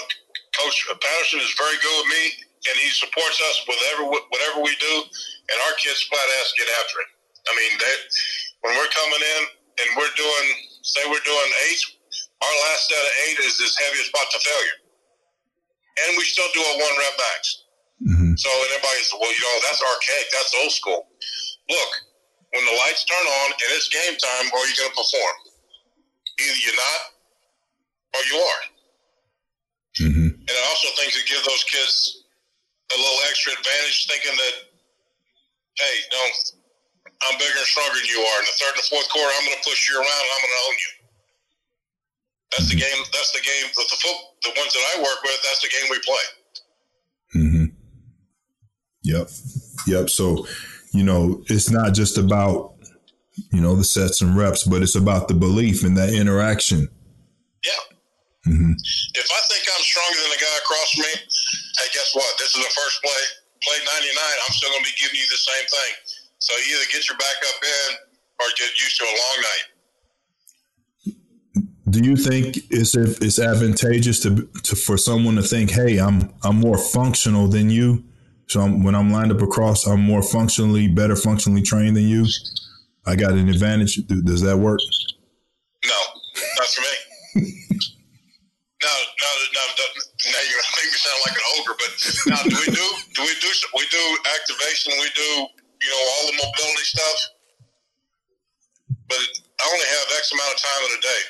Coach 0.59 0.77
Patterson 0.91 1.41
is 1.41 1.55
very 1.55 1.79
good 1.79 1.97
with 2.03 2.11
me, 2.11 2.25
and 2.67 2.75
he 2.83 2.89
supports 2.91 3.39
us 3.53 3.57
whatever 3.69 4.11
whatever 4.11 4.59
we 4.65 4.75
do, 4.81 4.95
and 5.07 5.57
our 5.69 5.75
kids 5.79 6.03
flat 6.09 6.29
ass 6.41 6.51
get 6.59 6.69
after 6.83 6.97
it. 7.05 7.11
I 7.47 7.53
mean, 7.55 7.73
they, 7.79 7.95
when 8.67 8.75
we're 8.75 8.91
coming 8.91 9.23
in 9.23 9.43
and 9.79 9.89
we're 9.95 10.15
doing, 10.19 10.47
say 10.83 11.07
we're 11.07 11.23
doing 11.23 11.51
eight, 11.71 11.83
our 12.43 12.55
last 12.67 12.91
set 12.91 12.99
of 12.99 13.15
eight 13.31 13.39
is 13.47 13.55
as 13.63 13.79
heavy 13.79 14.03
as 14.03 14.11
pot 14.11 14.27
to 14.35 14.41
failure, 14.43 14.79
and 16.03 16.19
we 16.19 16.27
still 16.27 16.51
do 16.51 16.61
a 16.61 16.73
one 16.83 16.95
rep 16.99 17.15
max. 17.15 17.41
Mm-hmm. 18.03 18.35
So 18.35 18.51
everybody 18.51 19.01
says, 19.07 19.17
well, 19.17 19.31
you 19.31 19.41
know, 19.41 19.57
that's 19.71 19.81
archaic, 19.81 20.27
that's 20.35 20.53
old 20.59 20.75
school. 20.75 21.01
Look, 21.71 21.93
when 22.53 22.67
the 22.67 22.77
lights 22.85 23.07
turn 23.07 23.27
on 23.47 23.49
and 23.55 23.69
it's 23.73 23.89
game 23.89 24.19
time, 24.19 24.51
are 24.51 24.67
you 24.67 24.75
going 24.77 24.91
to 24.91 24.99
perform? 24.99 25.37
Either 26.43 26.59
you're 26.61 26.77
not, 26.77 27.01
or 28.13 28.23
you 28.29 28.37
are. 28.37 28.63
Mm-hmm. 30.05 30.29
And 30.45 30.55
I 30.55 30.65
also 30.69 30.89
think 31.01 31.17
to 31.17 31.25
give 31.25 31.41
those 31.47 31.65
kids 31.65 32.27
a 32.93 32.97
little 33.01 33.21
extra 33.31 33.57
advantage, 33.57 34.07
thinking 34.13 34.37
that, 34.37 34.55
hey, 35.81 35.95
no, 36.13 36.21
I'm 37.25 37.39
bigger 37.41 37.57
and 37.57 37.71
stronger 37.71 37.97
than 37.97 38.11
you 38.13 38.21
are. 38.21 38.39
In 38.41 38.47
the 38.47 38.57
third 38.61 38.75
and 38.77 38.83
the 38.85 38.89
fourth 38.93 39.09
quarter, 39.09 39.33
I'm 39.33 39.45
going 39.49 39.57
to 39.57 39.65
push 39.65 39.89
you 39.89 39.97
around 39.97 40.23
and 40.23 40.33
I'm 40.37 40.43
going 40.45 40.57
to 40.57 40.65
own 40.69 40.77
you. 40.77 40.93
That's 42.53 42.69
the 42.71 42.79
game. 42.79 43.01
That's 43.13 43.33
the 43.33 43.45
game. 43.45 43.67
That 43.73 43.89
the 43.91 43.99
foot, 44.01 44.19
the 44.45 44.53
ones 44.61 44.73
that 44.73 44.85
I 44.95 45.03
work 45.03 45.21
with, 45.25 45.39
that's 45.43 45.63
the 45.65 45.73
game 45.73 45.87
we 45.91 46.01
play. 46.05 46.27
Mm-hmm. 47.35 47.67
Yep. 49.03 49.27
Yep. 49.87 50.11
So 50.11 50.47
you 50.97 51.05
know, 51.05 51.45
it's 51.53 51.69
not 51.71 51.93
just 51.93 52.17
about, 52.17 52.73
you 53.53 53.61
know, 53.61 53.77
the 53.77 53.85
sets 53.85 54.23
and 54.25 54.33
reps, 54.37 54.65
but 54.65 54.81
it's 54.83 54.97
about 54.97 55.29
the 55.29 55.35
belief 55.37 55.85
and 55.85 55.97
that 55.97 56.09
interaction 56.17 56.89
Yeah. 57.61 57.83
Mm-hmm. 58.49 58.73
If 58.73 59.29
I 59.29 59.41
think 59.53 59.65
I'm 59.69 59.85
stronger 59.85 60.19
than 60.25 60.31
the 60.33 60.41
guy 60.41 60.57
across 60.57 60.89
from 60.97 61.05
me, 61.05 61.15
hey, 61.21 61.89
guess 61.93 62.17
what? 62.17 62.33
This 62.41 62.57
is 62.57 62.65
the 62.65 62.73
first 62.73 62.97
play. 63.05 63.23
Play 63.61 63.79
99. 63.85 64.17
I'm 64.49 64.55
still 64.57 64.71
going 64.73 64.85
to 64.85 64.89
be 64.89 64.97
giving 64.97 65.21
you 65.21 65.29
the 65.29 65.43
same 65.45 65.67
thing. 65.69 65.93
So 66.47 66.55
either 66.55 66.85
get 66.93 67.09
your 67.09 67.19
back 67.19 67.39
up 67.43 67.61
in 67.61 67.97
or 68.39 68.47
get 68.57 68.71
used 68.81 68.97
to 68.99 69.05
a 69.05 69.15
long 69.19 69.39
night. 69.43 69.67
Do 71.91 71.99
you 72.09 72.15
think 72.15 72.59
it's 72.71 72.95
if 72.97 73.21
it's 73.21 73.41
advantageous 73.41 74.21
to, 74.21 74.49
to 74.63 74.77
for 74.77 74.97
someone 74.97 75.35
to 75.35 75.43
think, 75.43 75.73
"Hey, 75.73 75.99
I'm 75.99 76.33
I'm 76.45 76.61
more 76.61 76.79
functional 76.79 77.49
than 77.49 77.69
you," 77.69 78.05
so 78.47 78.61
I'm, 78.61 78.85
when 78.85 78.95
I'm 78.95 79.11
lined 79.11 79.33
up 79.33 79.43
across, 79.43 79.89
I'm 79.89 80.01
more 80.01 80.23
functionally 80.23 80.87
better, 80.87 81.17
functionally 81.17 81.63
trained 81.63 81.97
than 81.97 82.07
you. 82.07 82.27
I 83.07 83.17
got 83.17 83.33
an 83.33 83.49
advantage. 83.49 83.97
Does 84.07 84.43
that 84.43 84.57
work? 84.57 84.79
No, 85.85 86.01
not 86.59 86.69
for 86.69 86.81
me. 86.81 87.43
no, 88.87 88.95
no, 89.19 89.31
no, 89.51 89.63
now 90.31 90.43
you're 90.47 90.63
gonna 90.63 90.79
make 90.79 90.93
me 90.95 90.99
sound 91.03 91.21
like 91.27 91.35
an 91.35 91.47
ogre. 91.59 91.75
But 91.75 91.91
now, 92.31 92.43
do 92.45 92.55
we 92.55 92.71
do 92.71 92.87
do 93.15 93.23
we 93.23 93.35
do 93.35 93.51
we 93.75 93.87
do 93.91 94.17
activation? 94.31 94.93
We 95.01 95.11
do 95.17 95.49
you 95.87 95.91
know 95.95 96.03
all 96.19 96.25
the 96.27 96.37
mobility 96.43 96.87
stuff. 96.91 97.19
But 99.07 99.23
I 99.23 99.65
only 99.71 99.87
have 99.87 100.19
X 100.19 100.35
amount 100.35 100.51
of 100.51 100.59
time 100.59 100.83
in 100.91 100.93
a 100.99 101.03
day. 101.03 101.23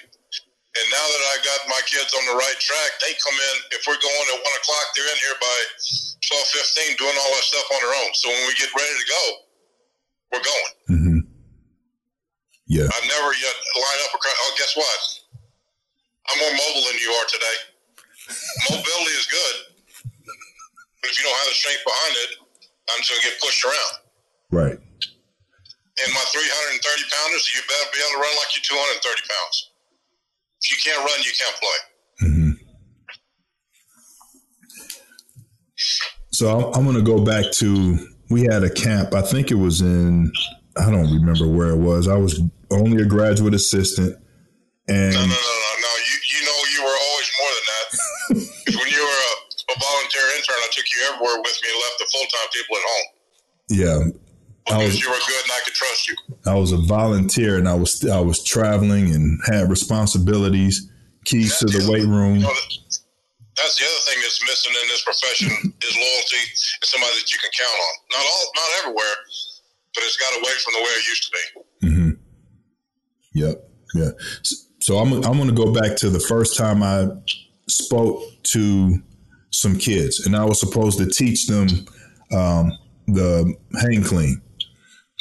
And 0.76 0.86
now 0.92 1.06
that 1.08 1.22
I 1.32 1.36
got 1.40 1.60
my 1.72 1.82
kids 1.88 2.12
on 2.12 2.24
the 2.28 2.36
right 2.36 2.58
track, 2.60 2.90
they 3.00 3.12
come 3.20 3.36
in. 3.36 3.56
If 3.76 3.84
we're 3.88 4.00
going 4.00 4.26
at 4.32 4.40
one 4.40 4.56
o'clock, 4.60 4.86
they're 4.92 5.08
in 5.08 5.20
here 5.24 5.36
by 5.40 5.58
twelve 6.24 6.48
fifteen, 6.52 6.96
doing 6.96 7.16
all 7.16 7.32
that 7.36 7.44
stuff 7.48 7.68
on 7.72 7.80
their 7.80 7.96
own. 7.96 8.10
So 8.16 8.28
when 8.28 8.44
we 8.48 8.52
get 8.56 8.72
ready 8.76 8.92
to 8.92 9.06
go, 9.08 9.22
we're 10.32 10.44
going. 10.44 10.72
Mm-hmm. 10.92 11.20
Yeah. 12.68 12.88
I've 12.92 13.08
never 13.08 13.30
yet 13.40 13.56
lined 13.76 14.02
up 14.04 14.12
across. 14.16 14.36
Oh, 14.36 14.52
guess 14.56 14.72
what? 14.76 15.00
I'm 16.28 16.38
more 16.44 16.54
mobile 16.60 16.84
than 16.92 16.98
you 17.00 17.08
are 17.12 17.28
today. 17.28 17.56
Mobility 18.68 19.16
is 19.16 19.28
good, 19.30 19.56
but 21.00 21.08
if 21.08 21.14
you 21.16 21.24
don't 21.24 21.38
have 21.40 21.48
the 21.48 21.56
strength 21.56 21.84
behind 21.86 22.14
it, 22.26 22.30
I'm 22.90 23.00
just 23.00 23.16
gonna 23.16 23.22
get 23.22 23.40
pushed 23.40 23.64
around. 23.64 24.05
Right. 24.50 24.78
And 25.96 26.12
my 26.12 26.24
330 26.28 26.82
pounders, 27.08 27.50
you 27.54 27.60
better 27.64 27.88
be 27.92 27.98
able 28.04 28.20
to 28.20 28.20
run 28.20 28.36
like 28.36 28.52
you're 28.52 28.68
230 28.68 29.00
pounds. 29.00 29.56
If 30.62 30.70
you 30.72 30.78
can't 30.84 31.00
run, 31.00 31.18
you 31.24 31.32
can't 31.32 31.56
play. 31.56 31.78
Mm-hmm. 32.22 32.52
So 36.32 36.72
I'm 36.72 36.84
going 36.84 36.96
to 36.96 37.02
go 37.02 37.24
back 37.24 37.50
to 37.64 37.96
we 38.28 38.42
had 38.42 38.62
a 38.62 38.70
camp. 38.70 39.14
I 39.14 39.22
think 39.22 39.50
it 39.50 39.56
was 39.56 39.80
in 39.80 40.30
I 40.76 40.90
don't 40.90 41.08
remember 41.08 41.48
where 41.48 41.70
it 41.70 41.80
was. 41.80 42.08
I 42.08 42.16
was 42.16 42.40
only 42.70 43.02
a 43.02 43.06
graduate 43.06 43.54
assistant. 43.54 44.16
And 44.88 45.14
no, 45.14 45.20
no, 45.20 45.26
no, 45.26 45.54
no, 45.64 45.72
no. 45.80 45.92
You, 45.96 46.16
you 46.36 46.40
know, 46.44 46.58
you 46.76 46.80
were 46.84 46.98
always 47.08 47.28
more 47.40 47.52
than 47.56 47.66
that. 47.72 47.88
when 48.78 48.88
you 48.92 49.00
were 49.00 49.22
a, 49.24 49.32
a, 49.72 49.76
volunteer 49.80 50.26
intern, 50.36 50.60
I 50.60 50.68
took 50.70 50.84
you 50.92 51.00
everywhere 51.08 51.40
with 51.40 51.56
me 51.64 51.68
and 51.72 51.80
left 51.80 51.96
the 51.98 52.08
full 52.12 52.28
time 52.28 52.48
people 52.52 52.76
at 52.76 52.84
home. 52.84 53.08
Yeah. 53.72 54.25
Because 54.66 54.82
I 54.82 54.84
was, 54.84 55.00
you 55.00 55.08
were 55.08 55.14
good 55.14 55.42
and 55.44 55.52
I 55.52 55.60
could 55.64 55.74
trust 55.74 56.08
you. 56.08 56.16
I 56.46 56.54
was 56.54 56.72
a 56.72 56.78
volunteer 56.78 57.56
and 57.56 57.68
I 57.68 57.74
was 57.74 58.04
I 58.04 58.20
was 58.20 58.42
traveling 58.42 59.14
and 59.14 59.38
had 59.46 59.70
responsibilities, 59.70 60.90
keys 61.24 61.56
to 61.58 61.66
the, 61.66 61.78
the 61.78 61.90
weight 61.90 62.04
room. 62.04 62.36
You 62.36 62.42
know, 62.42 62.54
that's 63.56 63.78
the 63.78 63.84
other 63.84 64.02
thing 64.10 64.18
that's 64.22 64.42
missing 64.42 64.74
in 64.82 64.88
this 64.88 65.02
profession 65.04 65.48
is 65.80 65.96
loyalty 65.96 66.42
and 66.42 66.84
somebody 66.84 67.14
that 67.14 67.32
you 67.32 67.38
can 67.38 67.50
count 67.56 67.78
on. 67.78 67.94
Not 68.10 68.24
all, 68.26 68.52
not 68.54 68.70
everywhere, 68.82 69.16
but 69.94 70.04
it's 70.04 70.16
got 70.16 70.34
away 70.36 70.54
from 70.62 70.72
the 70.74 70.82
way 70.82 70.90
it 70.90 71.06
used 71.08 71.22
to 71.24 71.30
be. 71.30 71.88
Mm-hmm. 71.88 72.10
Yep. 73.34 73.70
Yeah. 73.94 74.10
So 74.80 74.98
I'm 74.98 75.12
I'm 75.24 75.36
going 75.36 75.48
to 75.48 75.54
go 75.54 75.72
back 75.72 75.96
to 75.98 76.10
the 76.10 76.20
first 76.20 76.56
time 76.56 76.82
I 76.82 77.08
spoke 77.68 78.22
to 78.54 79.02
some 79.50 79.78
kids, 79.78 80.26
and 80.26 80.36
I 80.36 80.44
was 80.44 80.60
supposed 80.60 80.98
to 80.98 81.06
teach 81.06 81.46
them 81.46 81.68
um, 82.32 82.72
the 83.06 83.54
hang 83.80 84.02
clean. 84.02 84.42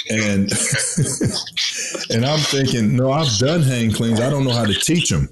And 0.10 0.52
and 2.12 2.26
I'm 2.26 2.40
thinking, 2.40 2.96
no, 2.96 3.12
I've 3.12 3.38
done 3.38 3.62
hang 3.62 3.92
cleans. 3.92 4.20
I 4.20 4.30
don't 4.30 4.44
know 4.44 4.54
how 4.54 4.66
to 4.66 4.74
teach 4.74 5.10
them. 5.10 5.30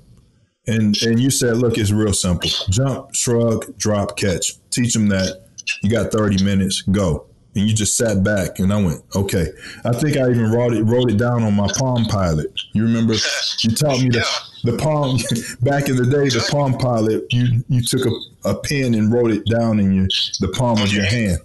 And 0.67 0.95
and 1.03 1.19
you 1.19 1.29
said, 1.29 1.57
look, 1.57 1.77
it's 1.77 1.91
real 1.91 2.13
simple: 2.13 2.49
jump, 2.69 3.13
shrug, 3.13 3.77
drop, 3.77 4.17
catch. 4.17 4.53
Teach 4.69 4.93
them 4.93 5.09
that. 5.09 5.43
You 5.81 5.89
got 5.89 6.11
30 6.11 6.43
minutes. 6.43 6.81
Go 6.81 7.27
and 7.55 7.67
you 7.67 7.73
just 7.73 7.97
sat 7.97 8.23
back 8.23 8.59
and 8.59 8.73
I 8.73 8.81
went, 8.81 9.03
okay. 9.15 9.47
I 9.85 9.93
think 9.93 10.17
I 10.17 10.29
even 10.29 10.51
wrote 10.51 10.73
it 10.73 10.83
wrote 10.83 11.11
it 11.11 11.17
down 11.17 11.43
on 11.43 11.53
my 11.53 11.67
Palm 11.77 12.05
Pilot. 12.05 12.51
You 12.73 12.83
remember 12.83 13.13
you 13.61 13.75
taught 13.75 14.01
me 14.01 14.09
the 14.09 14.25
the 14.63 14.77
Palm 14.77 15.17
back 15.61 15.89
in 15.89 15.95
the 15.95 16.05
day, 16.05 16.29
the 16.29 16.45
Palm 16.49 16.77
Pilot. 16.77 17.25
You 17.31 17.63
you 17.69 17.81
took 17.81 18.05
a, 18.05 18.49
a 18.49 18.55
pen 18.55 18.95
and 18.95 19.13
wrote 19.13 19.31
it 19.31 19.45
down 19.45 19.79
in 19.79 19.93
your 19.93 20.07
the 20.39 20.49
palm 20.57 20.81
of 20.81 20.91
your 20.91 21.05
hand. 21.05 21.39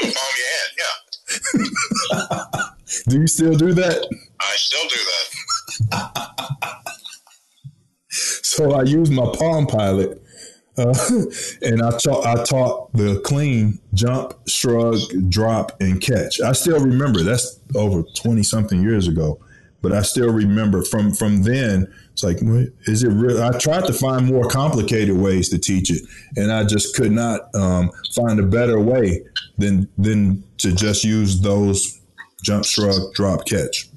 The 0.00 0.12
palm 0.12 0.28
of 0.30 0.38
your 0.38 0.48
hand, 0.52 2.42
yeah. 2.52 2.62
do 3.08 3.20
you 3.20 3.26
still 3.26 3.54
do 3.54 3.72
that? 3.74 4.08
I 4.40 4.54
still 4.56 4.88
do 4.88 5.00
that. 5.90 6.82
so 8.08 8.72
I 8.72 8.82
use 8.82 9.10
my 9.10 9.30
Palm 9.36 9.66
Pilot 9.66 10.22
uh, 10.78 10.94
and 11.62 11.82
I 11.82 11.90
taught 11.98 12.26
I 12.26 12.42
taught 12.44 12.92
the 12.92 13.20
clean 13.24 13.78
jump, 13.94 14.34
shrug, 14.48 14.98
drop, 15.28 15.72
and 15.80 16.00
catch. 16.00 16.40
I 16.40 16.52
still 16.52 16.80
remember 16.80 17.22
that's 17.22 17.58
over 17.74 18.02
twenty 18.14 18.42
something 18.42 18.82
years 18.82 19.08
ago, 19.08 19.40
but 19.80 19.92
I 19.92 20.02
still 20.02 20.32
remember 20.32 20.82
from 20.82 21.12
from 21.12 21.42
then. 21.42 21.92
It's 22.12 22.24
like, 22.24 22.38
is 22.86 23.02
it 23.02 23.08
real? 23.08 23.42
I 23.42 23.58
tried 23.58 23.84
to 23.86 23.92
find 23.92 24.26
more 24.26 24.48
complicated 24.48 25.16
ways 25.16 25.50
to 25.50 25.58
teach 25.58 25.90
it, 25.90 26.02
and 26.36 26.50
I 26.50 26.64
just 26.64 26.96
could 26.96 27.12
not 27.12 27.54
um, 27.54 27.90
find 28.14 28.40
a 28.40 28.42
better 28.42 28.80
way 28.80 29.22
than 29.58 29.88
than 29.98 30.42
to 30.58 30.74
just 30.74 31.04
use 31.04 31.40
those 31.40 32.00
jump, 32.46 32.62
shrug, 32.62 33.10
drop, 33.18 33.42
catch. 33.42 33.90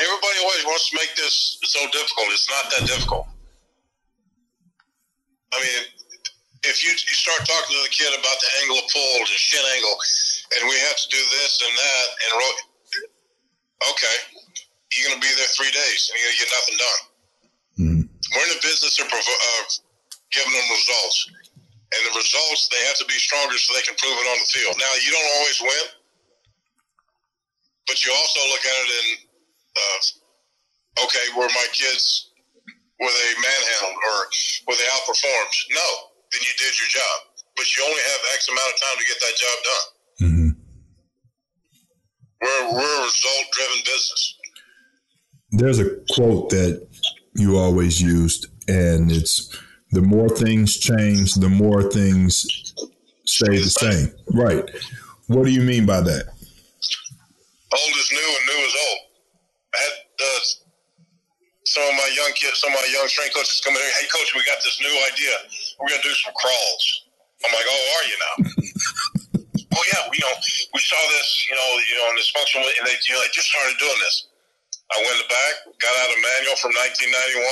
everybody 0.00 0.38
always 0.40 0.64
wants 0.64 0.88
to 0.88 0.96
make 0.96 1.12
this 1.20 1.60
so 1.68 1.80
difficult. 1.92 2.32
It's 2.32 2.48
not 2.48 2.64
that 2.72 2.88
difficult. 2.88 3.28
I 5.52 5.60
mean, 5.60 5.84
if 6.64 6.80
you, 6.80 6.96
you 6.96 7.14
start 7.16 7.44
talking 7.44 7.76
to 7.76 7.82
the 7.84 7.92
kid 7.92 8.08
about 8.16 8.40
the 8.40 8.50
angle 8.64 8.80
of 8.80 8.88
pull, 8.88 9.20
the 9.28 9.36
shin 9.36 9.60
angle, 9.76 9.96
and 10.56 10.68
we 10.68 10.76
have 10.88 10.96
to 10.96 11.08
do 11.12 11.20
this 11.20 11.52
and 11.60 11.72
that, 11.76 12.06
and 12.16 12.30
ro- 12.40 12.64
okay, 13.92 14.16
you're 14.96 15.12
going 15.12 15.20
to 15.20 15.24
be 15.24 15.32
there 15.36 15.52
three 15.52 15.72
days 15.76 16.08
and 16.08 16.16
you're 16.16 16.28
going 16.32 16.40
to 16.40 16.42
get 16.44 16.52
nothing 16.56 16.78
done. 16.80 17.02
Mm-hmm. 17.76 18.04
We're 18.32 18.46
in 18.48 18.52
the 18.56 18.64
business 18.64 18.96
of, 18.96 19.12
of 19.12 19.64
giving 20.32 20.56
them 20.56 20.68
results. 20.72 21.45
And 21.86 22.00
the 22.02 22.18
results, 22.18 22.66
they 22.68 22.82
have 22.90 22.98
to 22.98 23.06
be 23.06 23.14
stronger 23.14 23.54
so 23.56 23.70
they 23.72 23.86
can 23.86 23.94
prove 23.94 24.18
it 24.18 24.26
on 24.26 24.38
the 24.42 24.50
field. 24.50 24.74
Now, 24.74 24.90
you 25.06 25.10
don't 25.14 25.30
always 25.38 25.58
win, 25.62 25.86
but 27.86 28.02
you 28.02 28.10
also 28.10 28.40
look 28.50 28.64
at 28.66 28.76
it 28.82 28.90
in 28.90 29.06
uh, 29.76 31.04
okay, 31.04 31.26
were 31.36 31.48
my 31.48 31.68
kids 31.72 32.32
were 33.00 33.12
they 33.12 33.32
manhandled 33.36 33.98
or 34.00 34.16
were 34.68 34.76
they 34.76 34.88
outperformed? 34.96 35.56
No, 35.70 35.88
then 36.32 36.40
you 36.40 36.52
did 36.56 36.72
your 36.80 36.88
job. 36.88 37.16
But 37.56 37.66
you 37.76 37.84
only 37.84 38.00
have 38.00 38.20
X 38.34 38.48
amount 38.48 38.72
of 38.72 38.80
time 38.80 38.96
to 38.98 39.06
get 39.06 39.18
that 39.20 39.36
job 39.36 39.56
done. 39.64 39.86
Mm-hmm. 40.22 40.50
We're 42.42 42.72
we're 42.72 43.00
a 43.00 43.04
result 43.04 43.44
driven 43.52 43.80
business. 43.84 44.38
There's 45.52 45.78
a 45.78 45.96
quote 46.14 46.50
that 46.50 46.86
you 47.34 47.56
always 47.56 48.00
used, 48.00 48.46
and 48.68 49.10
it's 49.10 49.56
the 49.92 50.02
more 50.02 50.28
things 50.28 50.76
change, 50.76 51.34
the 51.34 51.48
more 51.48 51.82
things 51.82 52.74
stay 53.24 53.58
the 53.58 53.70
same. 53.70 54.12
Right. 54.32 54.68
What 55.28 55.44
do 55.44 55.50
you 55.50 55.62
mean 55.62 55.86
by 55.86 56.00
that? 56.00 56.26
Old 57.72 57.96
is 57.96 58.10
new 58.12 58.36
and 58.38 58.46
new 58.46 58.66
is 58.66 58.74
old 58.88 59.06
had 59.76 59.94
uh, 60.20 60.40
some 61.64 61.84
of 61.84 61.94
my 61.94 62.10
young 62.16 62.32
kids, 62.32 62.60
some 62.60 62.72
of 62.72 62.78
my 62.80 62.88
young 62.88 63.06
strength 63.08 63.34
coaches 63.34 63.60
come 63.60 63.76
in. 63.76 63.82
Hey, 64.00 64.08
coach, 64.08 64.32
we 64.32 64.42
got 64.48 64.60
this 64.64 64.78
new 64.80 64.94
idea. 65.12 65.34
We're 65.78 65.92
gonna 65.92 66.06
do 66.06 66.14
some 66.24 66.32
crawls. 66.34 66.84
I'm 67.44 67.52
like, 67.52 67.68
oh, 67.68 67.84
are 67.92 68.06
you 68.08 68.16
now? 68.16 68.34
oh 69.76 69.84
yeah, 69.92 70.02
we 70.08 70.16
you 70.16 70.24
know 70.24 70.34
we 70.72 70.80
saw 70.80 71.00
this, 71.20 71.28
you 71.48 71.54
know, 71.54 71.70
you 71.84 71.96
know, 72.00 72.06
in 72.10 72.16
this 72.16 72.30
functional, 72.32 72.64
and 72.64 72.84
they, 72.88 72.96
you 72.96 73.12
know, 73.14 73.20
they 73.20 73.32
just 73.32 73.48
started 73.52 73.76
doing 73.76 74.00
this. 74.00 74.16
I 74.86 74.96
went 75.02 75.18
in 75.18 75.22
the 75.26 75.30
back, 75.30 75.54
got 75.82 75.94
out 75.98 76.14
a 76.14 76.18
manual 76.22 76.56
from 76.62 76.70
1991, 76.78 77.42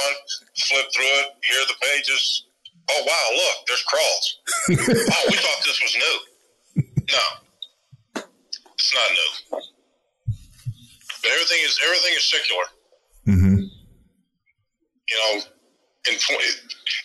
flipped 0.71 0.93
through 0.95 1.15
it, 1.19 1.29
here 1.43 1.59
are 1.59 1.71
the 1.71 1.81
pages. 1.83 2.47
Oh 2.91 3.03
wow, 3.03 3.27
look, 3.35 3.57
there's 3.67 3.85
crawls. 3.89 4.25
wow, 4.71 5.23
we 5.33 5.37
thought 5.41 5.61
this 5.67 5.81
was 5.83 5.95
new. 5.99 6.17
No, 7.11 7.25
it's 8.77 8.93
not 8.95 9.09
new. 9.11 9.31
But 11.25 11.33
everything 11.33 11.61
is 11.65 11.81
everything 11.81 12.13
is 12.13 12.25
secular. 12.29 12.67
Mm-hmm. 13.25 13.59
You 13.65 15.17
know, 15.17 15.33
in 16.13 16.15
twenty 16.21 16.49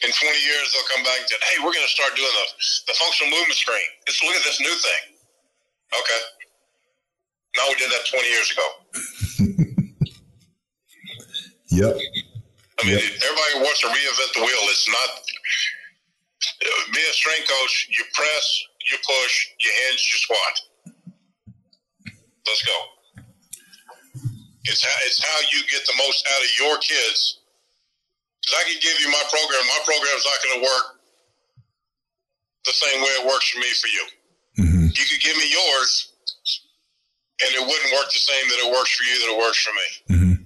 in 0.03 0.11
twenty 0.11 0.41
years 0.43 0.65
they'll 0.75 0.91
come 0.91 1.03
back 1.07 1.23
and 1.23 1.27
say, 1.31 1.39
"Hey, 1.47 1.63
we're 1.63 1.71
going 1.71 1.87
to 1.87 1.95
start 1.95 2.15
doing 2.19 2.27
the 2.27 2.45
the 2.91 2.95
functional 2.99 3.31
movement 3.31 3.55
screen. 3.55 3.89
Let's 4.03 4.19
look 4.19 4.35
at 4.35 4.43
this 4.43 4.59
new 4.59 4.75
thing." 4.75 5.03
Okay. 5.95 6.21
Now 7.55 7.71
we 7.71 7.75
did 7.79 7.89
that 7.91 8.03
twenty 8.11 8.27
years 8.27 8.51
ago. 8.51 8.67
Yep. 11.79 11.95
I 11.95 12.83
mean, 12.83 12.99
yep. 12.99 13.03
everybody 13.23 13.55
wants 13.63 13.79
to 13.81 13.87
reinvent 13.87 14.31
the 14.35 14.43
wheel. 14.43 14.63
It's 14.67 14.87
not. 14.91 15.09
Be 16.91 16.99
a 16.99 17.13
strength 17.15 17.47
coach. 17.47 17.87
You 17.87 18.03
press, 18.11 18.45
you 18.91 18.97
push, 18.99 19.33
you 19.63 19.71
hinge, 19.87 20.03
you 20.11 20.17
squat. 20.19 20.55
Let's 22.47 22.63
go. 22.67 22.77
It's 24.67 24.83
how, 24.83 24.97
it's 25.07 25.23
how 25.23 25.39
you 25.55 25.63
get 25.71 25.87
the 25.87 25.95
most 26.03 26.27
out 26.27 26.43
of 26.43 26.51
your 26.59 26.75
kids. 26.83 27.39
Because 28.43 28.59
I 28.59 28.63
can 28.67 28.79
give 28.83 28.99
you 28.99 29.07
my 29.07 29.23
program. 29.31 29.63
My 29.63 29.81
program's 29.87 30.25
not 30.27 30.39
going 30.43 30.55
to 30.59 30.63
work 30.67 30.99
the 32.65 32.75
same 32.75 32.99
way 32.99 33.11
it 33.23 33.27
works 33.27 33.49
for 33.49 33.59
me 33.59 33.71
for 33.71 33.87
you. 33.87 34.05
Mm-hmm. 34.59 34.85
You 34.99 35.05
could 35.07 35.21
give 35.23 35.37
me 35.37 35.47
yours, 35.47 36.11
and 37.39 37.55
it 37.55 37.63
wouldn't 37.63 37.93
work 37.95 38.11
the 38.11 38.19
same 38.19 38.49
that 38.51 38.67
it 38.67 38.71
works 38.71 38.91
for 38.91 39.03
you 39.03 39.15
that 39.15 39.29
it 39.31 39.39
works 39.39 39.59
for 39.63 39.71
me. 39.71 39.87
Mm-hmm. 40.11 40.38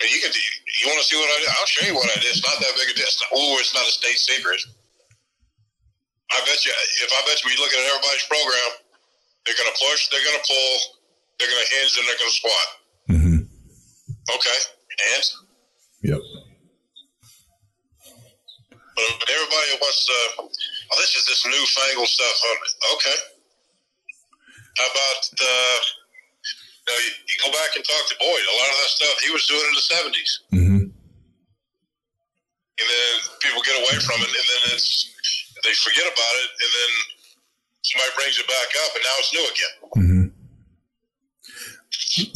And 0.00 0.08
you 0.08 0.18
can. 0.24 0.32
You 0.32 0.84
want 0.88 1.00
to 1.00 1.06
see 1.06 1.20
what 1.20 1.28
I 1.28 1.36
did? 1.44 1.50
I'll 1.60 1.68
show 1.68 1.84
you 1.84 1.94
what 1.94 2.08
I 2.08 2.16
did. 2.24 2.32
It's 2.32 2.40
not 2.40 2.56
that 2.56 2.72
big 2.72 2.88
a 2.88 2.94
deal. 2.96 3.04
Oh, 3.36 3.60
it's 3.60 3.76
not 3.76 3.84
a 3.84 3.92
state 3.92 4.16
secret. 4.16 4.60
I 6.32 6.40
bet 6.48 6.64
you. 6.64 6.72
If 7.04 7.10
I 7.12 7.20
bet 7.28 7.36
you, 7.44 7.52
you 7.52 7.60
look 7.60 7.74
at 7.74 7.84
everybody's 7.84 8.24
program, 8.24 8.70
they're 9.44 9.58
going 9.60 9.68
to 9.68 9.76
push, 9.76 10.08
they're 10.08 10.24
going 10.24 10.40
to 10.40 10.46
pull, 10.46 10.72
they're 11.36 11.52
going 11.52 11.60
to 11.60 11.70
hinge, 11.74 11.92
and 12.00 12.04
they're 12.08 12.20
going 12.20 12.32
to 12.32 12.38
squat. 12.40 12.68
Mm-hmm. 13.12 13.38
Okay, 14.40 14.58
and. 15.12 15.24
Yep. 16.00 16.22
But 18.96 19.28
everybody 19.28 19.68
wants 19.84 20.00
to. 20.08 20.18
Oh, 20.48 20.96
this 20.96 21.12
is 21.12 21.24
this 21.28 21.44
newfangled 21.44 22.08
stuff. 22.08 22.36
Okay. 22.96 23.18
How 24.78 24.88
about 24.88 25.20
uh, 25.40 25.78
know, 26.90 26.98
you, 27.06 27.12
you, 27.30 27.36
go 27.46 27.50
back 27.54 27.78
and 27.78 27.84
talk 27.86 28.04
to 28.10 28.16
Boyd. 28.18 28.42
A 28.42 28.56
lot 28.58 28.68
of 28.74 28.76
that 28.82 28.90
stuff 28.90 29.14
he 29.22 29.30
was 29.30 29.46
doing 29.46 29.62
in 29.62 29.74
the 29.78 29.86
70s. 29.86 30.32
Mm-hmm. 30.50 30.82
And 32.80 32.86
then 32.90 33.14
people 33.38 33.62
get 33.62 33.78
away 33.78 33.96
from 34.02 34.18
it, 34.18 34.32
and 34.34 34.46
then 34.50 34.62
it's 34.74 35.06
they 35.62 35.74
forget 35.74 36.06
about 36.08 36.34
it, 36.42 36.50
and 36.50 36.70
then 36.74 36.90
somebody 37.82 38.10
brings 38.16 38.38
it 38.40 38.48
back 38.48 38.68
up, 38.82 38.90
and 38.96 39.04
now 39.04 39.16
it's 39.20 39.32
new 39.36 39.46
again. 39.54 39.74
Mm-hmm. 39.96 40.26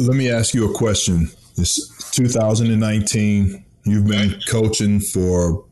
Let 0.07 0.17
me 0.17 0.31
ask 0.31 0.55
you 0.55 0.71
a 0.71 0.75
question. 0.75 1.31
This 1.57 2.11
2019. 2.13 3.65
You've 3.87 4.07
been 4.07 4.31
okay. 4.31 4.41
coaching 4.49 4.99
for 4.99 5.67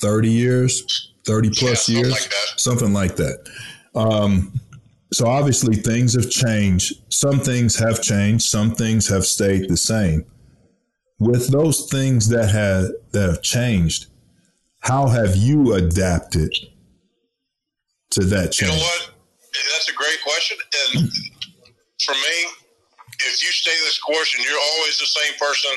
30 0.00 0.30
years, 0.30 1.12
30 1.26 1.50
plus 1.50 1.88
yeah, 1.88 1.98
years, 1.98 2.12
like 2.12 2.32
something 2.56 2.92
like 2.92 3.16
that. 3.16 3.48
Um, 3.96 4.52
so 5.12 5.26
obviously 5.26 5.76
things 5.76 6.14
have 6.14 6.30
changed. 6.30 7.00
Some 7.12 7.40
things 7.40 7.78
have 7.78 8.02
changed. 8.02 8.44
Some 8.44 8.74
things 8.74 9.08
have 9.08 9.24
stayed 9.24 9.68
the 9.68 9.76
same. 9.76 10.26
With 11.18 11.48
those 11.48 11.88
things 11.90 12.28
that 12.28 12.50
have 12.50 12.92
that 13.12 13.28
have 13.28 13.42
changed, 13.42 14.06
how 14.80 15.08
have 15.08 15.34
you 15.34 15.74
adapted 15.74 16.52
to 18.10 18.24
that 18.26 18.52
change? 18.52 18.72
You 18.72 18.78
know 18.78 18.84
what? 18.84 19.10
That's 19.72 19.88
a 19.88 19.94
great 19.94 20.20
question. 20.22 20.58
And 20.94 21.10
for 22.04 22.12
me, 22.12 22.36
if 23.24 23.42
you 23.42 23.50
stay 23.50 23.74
this 23.82 23.98
course 23.98 24.34
and 24.36 24.44
you're 24.44 24.60
always 24.76 24.98
the 25.00 25.10
same 25.10 25.34
person, 25.40 25.72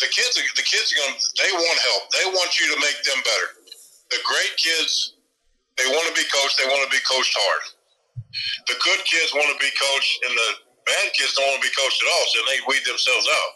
the 0.00 0.08
kids, 0.08 0.34
the 0.34 0.64
kids 0.64 0.90
are 0.96 0.98
going. 1.06 1.14
They 1.38 1.52
want 1.52 1.78
help. 1.92 2.10
They 2.10 2.26
want 2.32 2.58
you 2.58 2.74
to 2.74 2.80
make 2.80 2.98
them 3.04 3.20
better. 3.22 3.48
The 4.10 4.18
great 4.24 4.56
kids, 4.56 5.14
they 5.78 5.86
want 5.92 6.08
to 6.08 6.14
be 6.20 6.26
coached. 6.26 6.58
They 6.58 6.66
want 6.66 6.90
to 6.90 6.90
be 6.90 7.02
coached 7.04 7.36
hard 7.38 7.62
the 8.68 8.76
good 8.80 9.00
kids 9.04 9.34
want 9.34 9.48
to 9.52 9.58
be 9.60 9.70
coached, 9.74 10.14
and 10.24 10.32
the 10.32 10.50
bad 10.86 11.06
kids 11.14 11.34
don't 11.34 11.46
want 11.48 11.62
to 11.62 11.68
be 11.68 11.74
coached 11.74 12.00
at 12.02 12.08
all, 12.08 12.26
so 12.32 12.38
they 12.48 12.58
weed 12.68 12.84
themselves 12.86 13.26
out. 13.28 13.52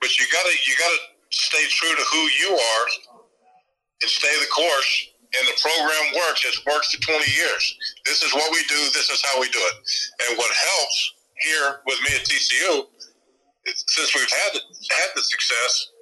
But 0.00 0.14
you 0.18 0.26
gotta 0.30 0.54
you 0.66 0.74
gotta 0.78 1.00
stay 1.30 1.64
true 1.70 1.94
to 1.94 2.04
who 2.10 2.22
you 2.42 2.50
are 2.56 2.84
and 4.02 4.10
stay 4.10 4.34
the 4.40 4.50
course. 4.50 4.92
And 5.28 5.44
the 5.44 5.60
program 5.60 6.16
works. 6.16 6.40
It's 6.46 6.64
worked 6.64 6.88
for 6.88 7.02
20 7.04 7.20
years. 7.36 7.64
This 8.06 8.22
is 8.22 8.32
what 8.32 8.48
we 8.50 8.64
do. 8.64 8.80
This 8.96 9.10
is 9.12 9.20
how 9.20 9.38
we 9.40 9.48
do 9.50 9.60
it. 9.60 9.76
And 10.24 10.38
what 10.38 10.48
helps 10.48 11.12
here 11.44 11.80
with 11.84 12.00
me 12.00 12.16
at 12.16 12.24
TCU, 12.24 12.88
since 13.66 14.14
we've 14.14 14.30
had 14.30 14.52
had 14.56 15.10
the 15.14 15.22
success, 15.22 15.92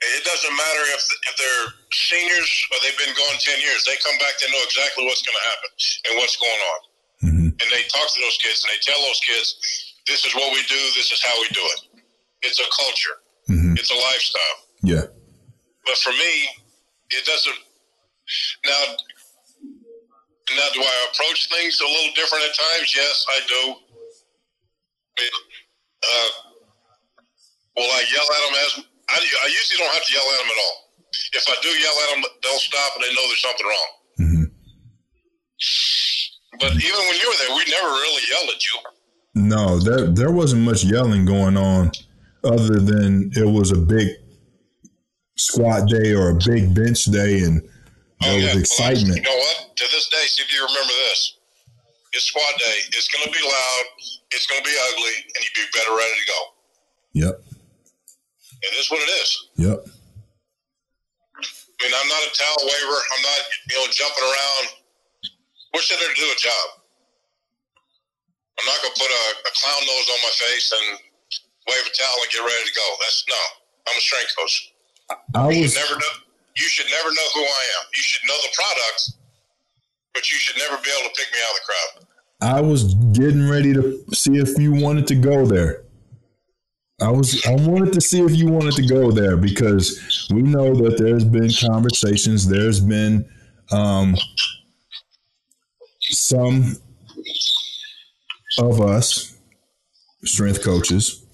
it 0.00 0.24
doesn't 0.24 0.56
matter 0.56 0.84
if, 0.96 1.02
if 1.28 1.34
they're 1.36 1.66
seniors 1.92 2.48
or 2.72 2.80
they've 2.80 2.96
been 2.96 3.12
gone 3.12 3.36
10 3.36 3.60
years. 3.60 3.84
They 3.84 4.00
come 4.00 4.16
back, 4.16 4.32
they 4.40 4.48
know 4.48 4.64
exactly 4.64 5.04
what's 5.04 5.20
going 5.20 5.36
to 5.36 5.46
happen 5.52 5.70
and 6.08 6.12
what's 6.16 6.36
going 6.40 6.62
on. 6.64 6.80
Mm-hmm. 7.20 7.48
And 7.60 7.66
they 7.68 7.84
talk 7.92 8.08
to 8.08 8.20
those 8.24 8.38
kids 8.40 8.64
and 8.64 8.72
they 8.72 8.80
tell 8.80 8.96
those 9.04 9.20
kids, 9.20 9.46
this 10.08 10.24
is 10.24 10.32
what 10.32 10.48
we 10.56 10.64
do, 10.64 10.80
this 10.96 11.12
is 11.12 11.20
how 11.20 11.36
we 11.36 11.48
do 11.52 11.60
it. 11.60 11.80
It's 12.40 12.56
a 12.56 12.68
culture, 12.72 13.16
mm-hmm. 13.52 13.76
it's 13.76 13.92
a 13.92 13.98
lifestyle. 14.00 14.58
Yeah. 14.80 15.06
But 15.84 15.96
for 16.00 16.16
me, 16.16 16.48
it 17.12 17.24
doesn't. 17.28 17.60
Now, 18.64 18.96
now, 20.56 20.68
do 20.74 20.82
I 20.82 20.96
approach 21.12 21.48
things 21.52 21.78
a 21.78 21.86
little 21.86 22.12
different 22.14 22.42
at 22.44 22.54
times? 22.56 22.90
Yes, 22.94 23.24
I 23.28 23.38
do. 23.46 23.62
Uh, 26.00 26.30
will 27.76 27.90
I 27.92 28.02
yell 28.10 28.24
at 28.24 28.40
them 28.40 28.56
as 28.64 28.84
I, 29.10 29.18
I 29.18 29.46
usually 29.50 29.78
don't 29.78 29.94
have 29.94 30.04
to 30.04 30.12
yell 30.12 30.28
at 30.30 30.38
them 30.40 30.50
at 30.50 30.58
all. 30.58 30.76
If 31.32 31.44
I 31.48 31.56
do 31.62 31.68
yell 31.68 31.96
at 32.02 32.08
them, 32.14 32.22
they'll 32.42 32.62
stop 32.62 32.94
and 32.96 33.04
they 33.04 33.12
know 33.14 33.24
there's 33.26 33.42
something 33.42 33.66
wrong. 33.66 33.90
Mm-hmm. 34.20 34.46
But 36.60 36.72
even 36.72 37.00
when 37.08 37.16
you 37.18 37.26
were 37.28 37.38
there, 37.38 37.56
we 37.56 37.64
never 37.70 37.88
really 37.88 38.22
yelled 38.30 38.50
at 38.54 38.62
you. 38.64 38.76
No, 39.34 39.78
there 39.78 40.10
there 40.10 40.32
wasn't 40.32 40.62
much 40.62 40.84
yelling 40.84 41.24
going 41.24 41.56
on, 41.56 41.92
other 42.44 42.80
than 42.80 43.30
it 43.34 43.46
was 43.46 43.70
a 43.70 43.78
big 43.78 44.08
squat 45.36 45.88
day 45.88 46.12
or 46.12 46.30
a 46.30 46.34
big 46.34 46.74
bench 46.74 47.04
day, 47.04 47.40
and 47.40 47.62
there 48.20 48.34
oh, 48.34 48.36
yeah. 48.36 48.54
was 48.54 48.62
excitement. 48.62 49.16
You 49.16 49.22
know 49.22 49.36
what? 49.36 49.76
To 49.76 49.84
this 49.92 50.08
day, 50.08 50.24
see 50.26 50.42
if 50.42 50.52
you 50.52 50.60
remember 50.60 50.92
this. 51.08 51.38
It's 52.12 52.24
squat 52.24 52.58
day. 52.58 52.78
It's 52.88 53.08
going 53.08 53.24
to 53.24 53.30
be 53.30 53.42
loud. 53.42 53.84
It's 54.32 54.46
going 54.46 54.62
to 54.62 54.68
be 54.68 54.76
ugly, 54.92 55.14
and 55.34 55.44
you'd 55.44 55.54
be 55.54 55.78
better 55.78 55.94
ready 55.96 56.12
to 56.12 56.26
go. 56.26 56.40
Yep. 57.12 57.44
It 58.62 58.72
is 58.76 58.90
what 58.90 59.00
it 59.00 59.10
is. 59.10 59.48
Yep. 59.56 59.78
I 59.80 59.80
mean, 61.80 61.94
I'm 61.96 62.10
not 62.12 62.22
a 62.28 62.32
towel 62.36 62.60
waver. 62.60 63.00
I'm 63.16 63.24
not, 63.24 63.40
you 63.72 63.76
know, 63.80 63.88
jumping 63.88 64.24
around. 64.24 64.64
We're 65.72 65.80
sitting 65.80 66.04
there 66.04 66.12
to 66.12 66.20
do 66.20 66.28
a 66.28 66.36
job. 66.36 66.66
I'm 68.60 68.68
not 68.68 68.76
going 68.84 68.92
to 68.92 69.00
put 69.00 69.08
a, 69.08 69.24
a, 69.48 69.52
clown 69.56 69.80
nose 69.88 70.08
on 70.12 70.20
my 70.20 70.34
face 70.44 70.68
and 70.76 71.00
wave 71.64 71.80
a 71.80 71.92
towel 71.96 72.20
and 72.20 72.28
get 72.28 72.44
ready 72.44 72.68
to 72.68 72.74
go. 72.76 72.84
That's 73.00 73.24
no. 73.24 73.40
I'm 73.88 73.96
a 73.96 74.04
strength 74.04 74.36
coach. 74.36 74.76
I 75.32 75.48
you 75.48 75.64
was, 75.64 75.72
should 75.72 75.80
never 75.80 75.96
know. 75.96 76.12
You 76.60 76.68
should 76.68 76.92
never 76.92 77.08
know 77.08 77.28
who 77.32 77.40
I 77.40 77.64
am. 77.80 77.88
You 77.96 78.04
should 78.04 78.28
know 78.28 78.36
the 78.44 78.52
product, 78.52 79.16
but 80.12 80.28
you 80.28 80.36
should 80.36 80.60
never 80.60 80.76
be 80.84 80.92
able 80.92 81.08
to 81.08 81.16
pick 81.16 81.32
me 81.32 81.40
out 81.40 81.48
of 81.48 81.56
the 81.56 81.64
crowd. 81.64 82.04
I 82.42 82.60
was 82.60 82.92
getting 83.16 83.48
ready 83.48 83.72
to 83.72 84.04
see 84.12 84.36
if 84.36 84.58
you 84.58 84.74
wanted 84.74 85.06
to 85.08 85.14
go 85.14 85.46
there. 85.46 85.84
I 87.02 87.10
was 87.10 87.44
I 87.46 87.54
wanted 87.54 87.92
to 87.94 88.00
see 88.00 88.20
if 88.20 88.36
you 88.36 88.48
wanted 88.48 88.74
to 88.74 88.86
go 88.86 89.10
there 89.10 89.36
because 89.36 90.28
we 90.32 90.42
know 90.42 90.74
that 90.74 90.98
there's 90.98 91.24
been 91.24 91.50
conversations, 91.50 92.46
there's 92.46 92.80
been 92.80 93.26
um, 93.72 94.16
some 96.00 96.76
of 98.58 98.80
us 98.80 99.36
strength 100.24 100.62
coaches 100.62 101.24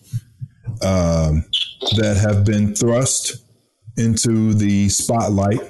um, 0.82 1.44
that 1.96 2.16
have 2.16 2.44
been 2.44 2.74
thrust 2.74 3.44
into 3.96 4.54
the 4.54 4.88
spotlight 4.88 5.60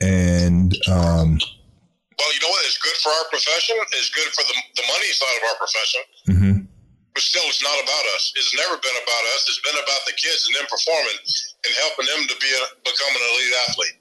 and 0.00 0.76
um, 0.88 1.38
well 2.18 2.32
you 2.32 2.40
know 2.40 2.48
what 2.48 2.64
is 2.66 2.78
good 2.80 2.96
for 3.02 3.08
our 3.08 3.24
profession 3.30 3.76
is 3.98 4.10
good 4.10 4.28
for 4.34 4.42
the, 4.42 4.54
the 4.76 4.82
money 4.86 5.06
side 5.12 5.36
of 5.36 5.48
our 5.48 5.56
profession. 5.56 6.00
Mm-hmm 6.28 6.51
but 7.12 7.20
still, 7.20 7.44
it's 7.44 7.60
not 7.60 7.76
about 7.76 8.04
us. 8.16 8.32
It's 8.36 8.56
never 8.56 8.80
been 8.80 8.98
about 9.04 9.24
us. 9.36 9.44
It's 9.48 9.60
been 9.60 9.76
about 9.76 10.02
the 10.08 10.16
kids 10.16 10.48
and 10.48 10.56
them 10.56 10.68
performing 10.68 11.18
and 11.20 11.72
helping 11.84 12.08
them 12.08 12.24
to 12.24 12.36
be 12.40 12.48
a, 12.48 12.62
become 12.80 13.12
an 13.12 13.24
elite 13.36 13.56
athlete. 13.68 13.96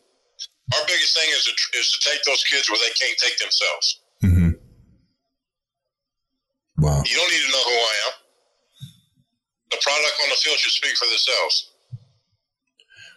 Our 0.79 0.83
biggest 0.87 1.11
thing 1.11 1.27
is 1.35 1.43
to, 1.51 1.53
is 1.75 1.91
to 1.91 1.99
take 2.07 2.23
those 2.23 2.43
kids 2.47 2.71
where 2.71 2.79
they 2.79 2.95
can't 2.95 3.19
take 3.19 3.35
themselves. 3.43 3.99
Mm-hmm. 4.23 4.51
Wow. 6.79 7.03
You 7.03 7.15
don't 7.19 7.31
need 7.31 7.43
to 7.43 7.51
know 7.51 7.65
who 7.67 7.75
I 7.75 7.95
am. 8.07 8.13
The 9.75 9.79
product 9.83 10.15
on 10.23 10.29
the 10.31 10.39
field 10.39 10.59
should 10.63 10.71
speak 10.71 10.95
for 10.95 11.07
themselves. 11.11 11.55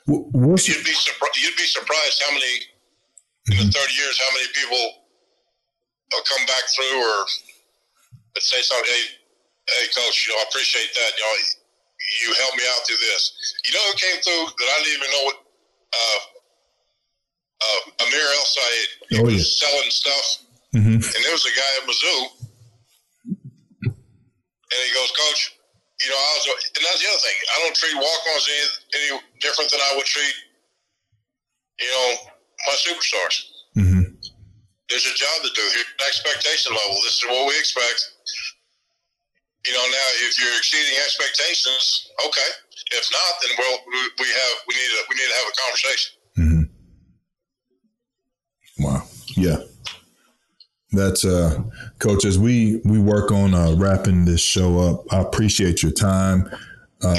What's 0.06 0.68
you'd 0.68 0.84
be 0.84 0.92
surprised. 0.92 1.38
You'd 1.40 1.56
be 1.56 1.70
surprised 1.70 2.22
how 2.26 2.34
many 2.34 2.54
mm-hmm. 3.48 3.62
in 3.62 3.66
the 3.66 3.72
thirty 3.72 3.94
years 3.94 4.18
how 4.20 4.30
many 4.34 4.50
people 4.52 4.82
will 6.12 6.26
come 6.28 6.44
back 6.46 6.62
through 6.76 6.98
or 7.00 7.24
let's 8.36 8.50
say 8.50 8.60
something. 8.60 8.84
Hey, 8.84 9.23
hey, 9.68 9.86
coach, 9.94 10.26
you 10.26 10.32
know, 10.32 10.40
I 10.40 10.46
appreciate 10.48 10.92
that. 10.92 11.10
You 11.16 11.24
know, 11.24 11.34
you 12.22 12.28
helped 12.36 12.56
me 12.58 12.64
out 12.68 12.84
through 12.84 13.00
this. 13.00 13.22
You 13.64 13.72
know 13.72 13.84
who 13.88 13.94
came 13.96 14.18
through 14.20 14.44
that 14.52 14.68
I 14.68 14.76
didn't 14.84 14.96
even 15.00 15.10
know 15.10 15.24
what? 15.24 15.38
Uh, 15.94 16.20
uh, 17.64 18.04
Amir 18.04 18.26
El 18.26 18.44
Sayed. 18.44 18.90
Oh, 19.14 19.24
was 19.24 19.40
yeah. 19.40 19.68
selling 19.68 19.90
stuff, 19.90 20.26
mm-hmm. 20.74 21.00
and 21.00 21.20
there 21.24 21.32
was 21.32 21.46
a 21.46 21.54
guy 21.54 21.70
at 21.80 21.84
Mizzou, 21.86 22.18
and 24.74 24.78
he 24.82 24.90
goes, 24.92 25.10
Coach, 25.14 25.54
you 26.02 26.10
know, 26.10 26.18
I 26.18 26.30
was, 26.34 26.44
and 26.50 26.82
that's 26.82 27.00
the 27.00 27.08
other 27.08 27.22
thing. 27.22 27.38
I 27.46 27.56
don't 27.62 27.76
treat 27.78 27.94
walk-ons 27.94 28.44
any, 28.50 28.66
any 28.98 29.10
different 29.40 29.70
than 29.70 29.80
I 29.80 29.96
would 29.96 30.04
treat, 30.04 30.34
you 31.78 31.88
know, 31.88 32.08
my 32.66 32.76
superstars. 32.82 33.36
Mm-hmm. 33.78 34.04
There's 34.90 35.06
a 35.06 35.14
job 35.14 35.36
to 35.46 35.50
do. 35.54 35.64
Here's 35.72 35.88
an 35.94 36.04
expectation 36.04 36.74
level. 36.74 36.98
This 37.06 37.22
is 37.22 37.24
what 37.24 37.46
we 37.48 37.54
expect. 37.56 38.13
You 39.66 39.72
know, 39.72 39.80
now 39.80 40.08
if 40.26 40.38
you're 40.40 40.56
exceeding 40.58 40.98
expectations, 41.04 42.10
okay. 42.26 42.50
If 42.92 43.08
not, 43.10 43.40
then 43.42 43.50
we'll, 43.58 43.78
we 44.18 44.26
have 44.26 44.54
we 44.68 44.74
need 44.74 44.90
to 44.90 45.04
we 45.08 45.14
need 45.16 45.28
to 45.28 45.34
have 45.40 45.48
a 45.48 45.54
conversation. 45.62 46.12
Mm-hmm. 46.38 46.64
Wow. 48.84 49.02
Yeah. 49.36 49.58
That's 50.92 51.24
uh, 51.24 51.62
coach. 51.98 52.24
As 52.24 52.38
we 52.38 52.80
we 52.84 52.98
work 52.98 53.32
on 53.32 53.54
uh, 53.54 53.74
wrapping 53.76 54.24
this 54.24 54.40
show 54.40 54.78
up, 54.78 55.12
I 55.12 55.20
appreciate 55.20 55.82
your 55.82 55.92
time, 55.92 56.48
um, 57.02 57.16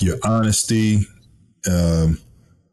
your 0.00 0.18
honesty, 0.22 1.00
um, 1.68 2.20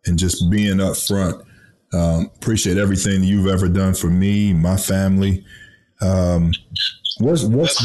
and 0.06 0.20
just 0.20 0.50
being 0.52 0.80
up 0.80 0.96
front. 0.96 1.44
Um, 1.92 2.30
appreciate 2.36 2.78
everything 2.78 3.24
you've 3.24 3.48
ever 3.48 3.68
done 3.68 3.94
for 3.94 4.08
me, 4.08 4.54
my 4.54 4.78
family. 4.78 5.44
Um, 6.02 6.52
what's 7.20 7.44
what's 7.44 7.84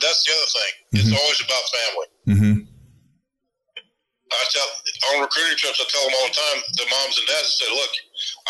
that's 0.00 0.22
the, 0.24 0.32
other 0.32 0.50
thing. 0.50 0.72
Mm-hmm. 0.78 0.98
It's 0.98 1.12
always 1.14 1.40
about 1.42 1.64
family. 1.68 2.08
Mm-hmm. 2.28 2.56
I 4.28 4.44
tell 4.52 4.68
on 5.14 5.24
recruiting 5.24 5.56
trips, 5.56 5.80
I 5.80 5.88
tell 5.88 6.04
them 6.04 6.14
all 6.20 6.28
the 6.28 6.36
time, 6.36 6.58
the 6.76 6.86
moms 6.92 7.16
and 7.16 7.26
dads, 7.26 7.48
I 7.48 7.54
say, 7.64 7.70
look, 7.72 7.92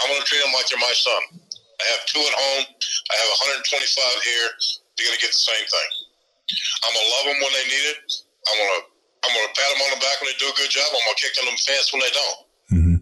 I'm 0.02 0.08
going 0.10 0.18
to 0.18 0.26
treat 0.26 0.42
them 0.42 0.50
like 0.50 0.66
they're 0.66 0.82
my 0.82 0.96
son. 0.96 1.22
I 1.38 1.84
have 1.94 2.02
two 2.10 2.18
at 2.18 2.34
home. 2.34 2.64
I 2.66 3.14
have 3.14 3.30
125 3.62 3.62
here. 4.26 4.48
You're 4.98 5.06
going 5.06 5.18
to 5.18 5.22
get 5.22 5.30
the 5.30 5.44
same 5.46 5.62
thing. 5.62 5.90
I'm 6.82 6.90
going 6.90 7.06
to 7.06 7.12
love 7.14 7.26
them 7.30 7.38
when 7.38 7.52
they 7.54 7.66
need 7.70 7.86
it. 7.94 8.00
I'm 8.50 8.58
going 8.58 8.74
to 8.74 8.82
I'm 9.24 9.34
going 9.34 9.48
to 9.50 9.54
pat 9.54 9.68
them 9.74 9.82
on 9.82 9.90
the 9.98 10.00
back 10.00 10.16
when 10.22 10.30
they 10.30 10.38
do 10.38 10.46
a 10.46 10.56
good 10.56 10.70
job. 10.70 10.86
I'm 10.88 11.02
going 11.02 11.16
to 11.16 11.22
kick 11.22 11.34
them 11.34 11.48
in 11.50 11.54
the 11.54 11.64
fence 11.66 11.92
when 11.92 12.02
they 12.02 12.14
don't. 12.14 12.38
Mm-hmm. 12.70 12.98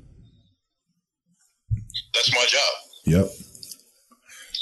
That's 2.15 2.33
my 2.33 2.47
job. 2.49 2.73
Yep. 3.05 3.27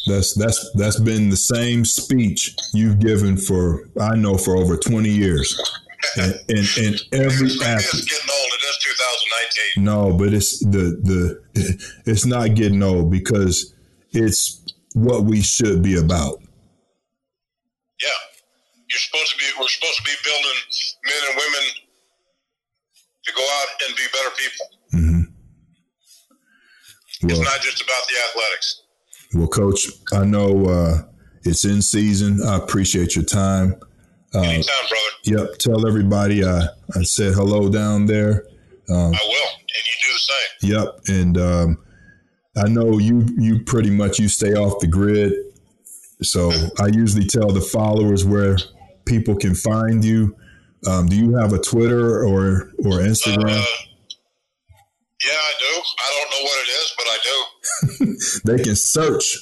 That's 0.06 0.34
that's 0.34 0.70
that's 0.74 1.00
been 1.00 1.30
the 1.30 1.36
same 1.36 1.84
speech 1.84 2.54
you've 2.72 2.98
given 2.98 3.36
for 3.36 3.88
I 4.00 4.16
know 4.16 4.36
for 4.36 4.56
over 4.56 4.76
20 4.76 5.08
years. 5.08 5.58
and, 6.16 6.34
and, 6.48 6.68
and 6.78 7.00
every 7.12 7.48
athlete. 7.64 8.04
It's 8.04 8.04
getting 8.04 8.30
old. 8.30 8.50
It 8.52 8.64
is 8.64 8.78
2019. 9.74 9.84
No, 9.84 10.16
but 10.16 10.34
it's 10.34 10.60
the 10.60 11.00
the 11.02 11.42
it's 12.06 12.26
not 12.26 12.54
getting 12.54 12.82
old 12.82 13.10
because 13.10 13.74
it's 14.12 14.60
what 14.94 15.24
we 15.24 15.40
should 15.40 15.82
be 15.82 15.96
about. 15.96 16.40
Yeah, 18.00 18.08
you're 18.90 19.00
supposed 19.00 19.32
to 19.32 19.38
be. 19.38 19.44
We're 19.58 19.68
supposed 19.68 19.96
to 19.98 20.04
be 20.04 20.14
building 20.22 20.58
men 21.04 21.22
and 21.30 21.36
women 21.36 21.64
to 23.24 23.32
go 23.32 23.42
out 23.42 23.68
and 23.88 23.96
be 23.96 24.02
better 24.12 24.30
people. 24.36 24.66
Mm-hmm. 24.92 25.24
Well, 27.22 27.40
it's 27.40 27.50
not 27.50 27.60
just 27.62 27.80
about 27.80 28.02
the 28.08 28.16
athletics. 28.28 28.83
Well, 29.34 29.48
Coach, 29.48 29.88
I 30.12 30.24
know 30.24 30.66
uh, 30.66 31.02
it's 31.42 31.64
in 31.64 31.82
season. 31.82 32.42
I 32.42 32.56
appreciate 32.56 33.16
your 33.16 33.24
time. 33.24 33.74
Uh, 34.34 34.40
Anytime, 34.40 34.86
brother. 34.88 35.46
Yep. 35.46 35.58
Tell 35.58 35.86
everybody 35.86 36.44
I, 36.44 36.66
I 36.94 37.02
said 37.02 37.34
hello 37.34 37.68
down 37.68 38.06
there. 38.06 38.44
Um, 38.88 39.14
I 39.14 39.20
will, 39.26 39.48
and 39.58 39.84
you 39.86 39.96
do 40.02 40.12
the 40.12 40.18
same. 40.18 40.70
Yep. 40.72 41.00
And 41.08 41.38
um, 41.38 41.84
I 42.56 42.68
know 42.68 42.98
you 42.98 43.26
you 43.36 43.64
pretty 43.64 43.90
much 43.90 44.18
you 44.18 44.28
stay 44.28 44.54
off 44.54 44.80
the 44.80 44.86
grid. 44.86 45.32
So 46.22 46.50
I 46.80 46.86
usually 46.88 47.26
tell 47.26 47.50
the 47.50 47.60
followers 47.60 48.24
where 48.24 48.56
people 49.04 49.36
can 49.36 49.54
find 49.54 50.04
you. 50.04 50.36
Um, 50.86 51.06
do 51.06 51.16
you 51.16 51.34
have 51.36 51.52
a 51.52 51.58
Twitter 51.58 52.24
or 52.24 52.70
or 52.78 53.00
Instagram? 53.00 53.60
Uh, 53.60 53.66
yeah, 55.24 55.32
I 55.32 55.52
do. 55.58 55.80
I 55.80 56.20
don't 56.20 56.30
know 56.30 56.44
what 56.44 56.58
it 56.58 56.70
is, 56.70 56.94
but 56.98 57.06
I 57.06 57.18
do. 57.24 57.53
they 58.44 58.62
can 58.62 58.76
search. 58.76 59.38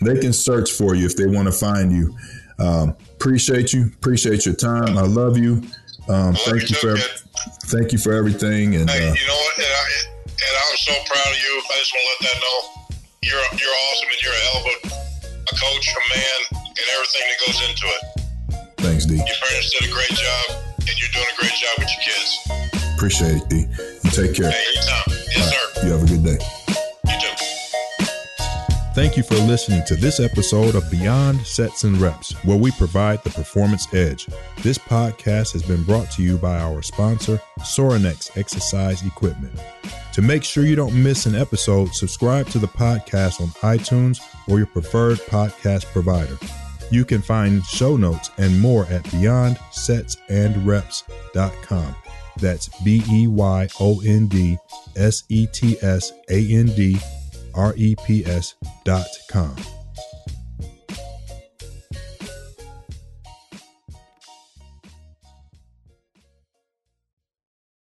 They 0.00 0.18
can 0.18 0.32
search 0.32 0.72
for 0.72 0.94
you 0.94 1.06
if 1.06 1.16
they 1.16 1.26
want 1.26 1.46
to 1.46 1.52
find 1.52 1.92
you. 1.92 2.14
Um, 2.58 2.96
appreciate 3.14 3.72
you. 3.72 3.86
Appreciate 3.96 4.44
your 4.44 4.54
time. 4.54 4.96
I 4.98 5.02
love 5.02 5.38
you. 5.38 5.62
Um, 6.08 6.34
thank 6.34 6.70
you, 6.70 6.76
for 6.76 6.96
kid. 6.96 7.22
thank 7.66 7.92
you 7.92 7.98
for 7.98 8.12
everything. 8.12 8.76
And 8.76 8.88
hey, 8.88 9.08
uh, 9.08 9.14
you 9.14 9.26
know 9.26 9.34
what? 9.34 9.58
And 9.58 9.66
I, 9.66 9.86
and 10.28 10.54
I'm 10.54 10.76
so 10.76 10.92
proud 11.04 11.26
of 11.26 11.38
you. 11.38 11.62
I 11.66 11.78
just 11.78 11.92
want 11.92 12.04
to 12.04 12.10
let 12.12 12.32
that 12.32 12.40
know 12.40 12.86
you're 13.26 13.46
you're 13.58 13.76
awesome 13.90 14.08
and 14.14 14.22
you're 14.22 14.32
a 14.32 14.42
hell 14.46 14.58
of 14.60 14.66
a, 14.66 14.76
a 15.34 15.54
coach, 15.58 15.86
a 15.90 16.04
man, 16.14 16.62
and 16.62 16.86
everything 16.94 17.24
that 17.26 17.38
goes 17.46 17.58
into 17.68 17.86
it. 17.90 18.02
Thanks, 18.78 19.06
D. 19.06 19.16
Your 19.16 19.24
parents 19.24 19.72
did 19.72 19.90
a 19.90 19.92
great 19.92 20.14
job, 20.14 20.62
and 20.78 20.94
you're 20.94 21.10
doing 21.10 21.26
a 21.26 21.40
great 21.40 21.54
job 21.58 21.74
with 21.78 21.90
your 21.90 22.02
kids. 22.06 22.94
Appreciate 22.94 23.42
it, 23.42 23.48
D. 23.48 23.56
You 24.04 24.10
take 24.10 24.34
care. 24.36 24.50
Hey, 24.50 24.62
anytime. 24.76 25.15
Thank 28.96 29.18
you 29.18 29.22
for 29.22 29.34
listening 29.34 29.84
to 29.88 29.94
this 29.94 30.20
episode 30.20 30.74
of 30.74 30.90
Beyond 30.90 31.46
Sets 31.46 31.84
and 31.84 31.98
Reps, 31.98 32.32
where 32.46 32.56
we 32.56 32.70
provide 32.70 33.22
the 33.22 33.30
performance 33.30 33.92
edge. 33.92 34.26
This 34.62 34.78
podcast 34.78 35.52
has 35.52 35.62
been 35.62 35.82
brought 35.82 36.10
to 36.12 36.22
you 36.22 36.38
by 36.38 36.58
our 36.58 36.80
sponsor, 36.80 37.38
Sorinex 37.58 38.38
Exercise 38.38 39.04
Equipment. 39.04 39.52
To 40.14 40.22
make 40.22 40.42
sure 40.42 40.64
you 40.64 40.76
don't 40.76 40.94
miss 40.94 41.26
an 41.26 41.34
episode, 41.34 41.94
subscribe 41.94 42.48
to 42.48 42.58
the 42.58 42.68
podcast 42.68 43.42
on 43.42 43.48
iTunes 43.78 44.18
or 44.48 44.56
your 44.56 44.66
preferred 44.66 45.18
podcast 45.18 45.84
provider. 45.92 46.38
You 46.90 47.04
can 47.04 47.20
find 47.20 47.62
show 47.66 47.98
notes 47.98 48.30
and 48.38 48.58
more 48.58 48.86
at 48.86 49.04
beyondsetsandreps.com. 49.04 51.96
That's 52.38 52.68
B 52.82 53.02
E 53.10 53.26
Y 53.26 53.68
O 53.78 54.00
N 54.00 54.26
D 54.26 54.56
S 54.96 55.24
E 55.28 55.46
T 55.48 55.76
S 55.82 56.14
A 56.30 56.50
N 56.50 56.68
D 56.68 56.98
R 57.56 57.72